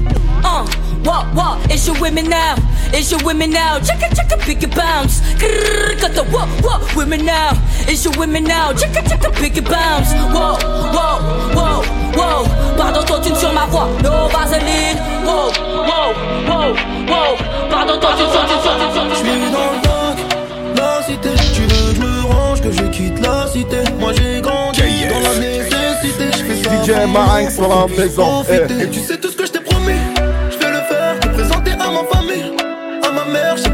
[1.04, 1.72] What, what?
[1.72, 2.56] It's your women now?
[2.94, 3.80] It's your women now?
[3.80, 5.22] Check it, check it, pick it bounce.
[6.02, 6.96] Got the what, what?
[6.96, 7.52] Women now.
[7.88, 8.74] It's your women now?
[8.74, 10.14] Check it, check it, pick it bounce.
[10.14, 10.58] Whoa,
[10.96, 11.20] whoa,
[11.56, 11.84] whoa,
[12.18, 12.46] whoa.
[12.78, 13.88] Pardon, toi, sur ma voix.
[14.04, 14.98] No vaseline.
[15.24, 15.52] Whoa,
[15.88, 16.14] whoa,
[16.48, 16.76] whoa,
[17.08, 17.38] whoa.
[17.70, 19.16] Pardon, toi, tu sur, tu sur, tu sur.
[19.16, 20.18] J'suis dans le doc,
[20.78, 21.30] la cité.
[21.54, 23.78] Tu veux que je me range, que je quitte la cité.
[24.00, 26.26] Moi j'ai grandi dans la nécessité.
[26.32, 26.84] J'fais ça.
[26.84, 28.44] DJ Marinx dans la maison.
[28.44, 30.00] Et tu sais tout ce que je t'ai promis
[33.32, 33.71] meurt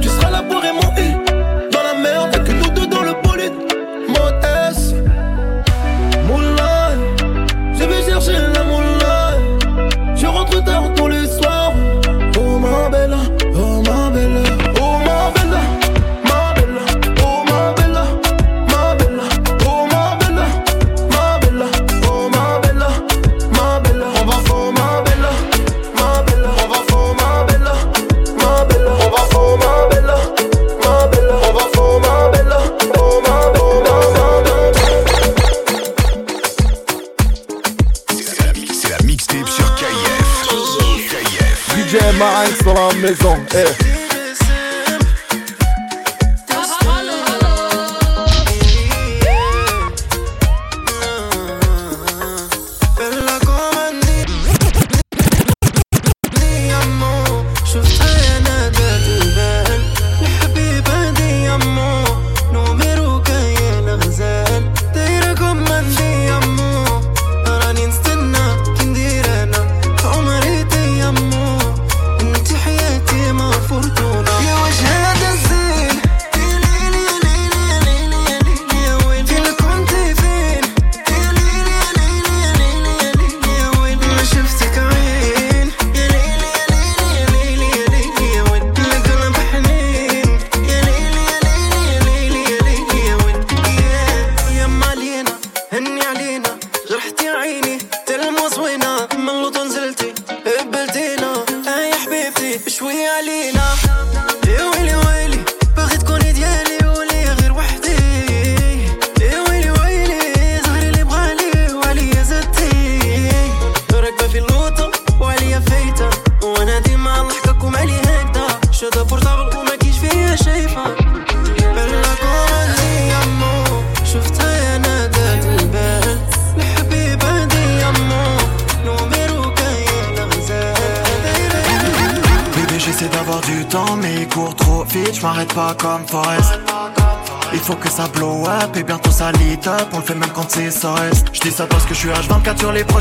[41.87, 43.33] DJ Marinx dans la maison.
[43.53, 43.96] Hey.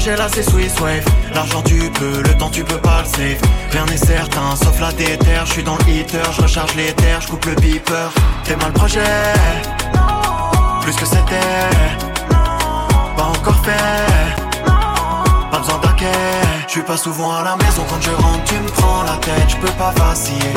[0.06, 1.04] H24 sur les projets là c'est Swiss Wave.
[1.34, 3.40] L'argent tu peux, le temps tu peux pas le save.
[3.72, 5.46] Rien n'est certain sauf la déterre.
[5.46, 8.12] Je suis dans le heater, je recharge les terres, je coupe le beeper.
[8.44, 9.00] T'es mal projet.
[10.82, 11.70] Plus que c'était
[13.16, 14.70] Pas encore fait.
[15.50, 16.12] Pas besoin d'hacker
[16.66, 17.84] Je suis pas souvent à la maison.
[17.88, 19.48] Quand je rentre tu me prends la tête.
[19.48, 20.54] Je peux pas vaciller.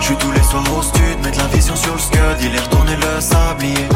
[0.00, 2.18] Je suis tous les soirs au stud, mettre la vision sur le scud.
[2.40, 3.88] Il est retourné le sablier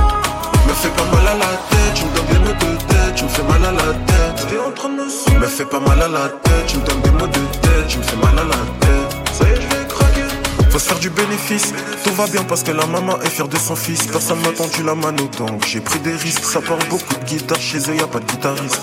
[0.72, 3.24] me fais pas mal à la tête, tu me donnes des mots de tête, tu
[3.24, 4.46] me fais mal à la tête.
[4.48, 7.00] T'es en train de me Me fais pas mal à la tête, tu me donnes
[7.02, 9.34] des mots de tête, tu me fais mal à la tête.
[9.34, 10.70] Ça y est, je vais craquer.
[10.70, 13.58] Faut se faire du bénéfice, tout va bien parce que la maman est fière de
[13.58, 14.06] son fils.
[14.06, 15.58] Personne m'a tendu la main autant.
[15.66, 17.60] J'ai pris des risques, ça parle beaucoup de guitare.
[17.60, 18.82] Chez eux, y a pas de guitariste.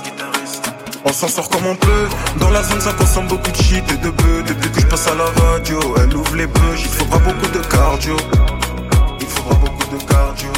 [1.06, 2.08] On s'en sort comme on peut.
[2.40, 4.44] Dans la zone, ça consomme beaucoup de shit et de bœufs.
[4.46, 6.76] Depuis que je passe à la radio, elle ouvre les bleus.
[6.78, 8.16] Il faudra beaucoup de cardio.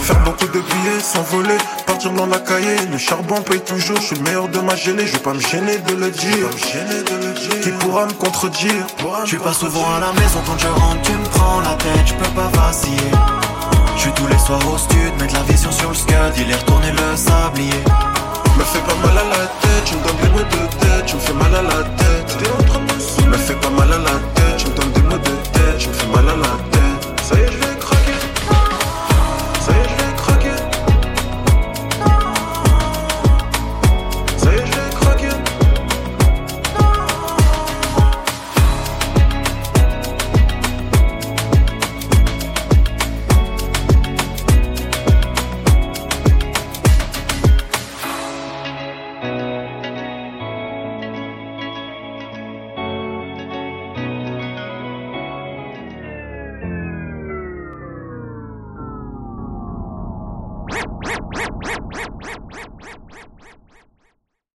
[0.01, 2.75] Faire beaucoup de billets, s'envoler, partir dans la cahier.
[2.91, 5.07] Le charbon paye toujours, je suis le meilleur de ma gênée.
[5.07, 6.49] Je vais pas me gêner de le dire.
[7.63, 8.85] Qui pourra me contredire?
[9.23, 12.07] Je suis pas souvent à la maison quand je rentre, tu me prends la tête,
[12.07, 13.11] je peux pas vaciller.
[13.95, 16.55] Je suis tous les soirs au stud, mettre la vision sur le scud, il est
[16.55, 17.83] retourné le sablier.
[18.57, 21.15] Me fais pas mal à la tête, tu me donnes des mots de tête, tu
[21.15, 22.37] me fais mal à la tête.
[23.27, 24.30] Me fais pas mal à la tête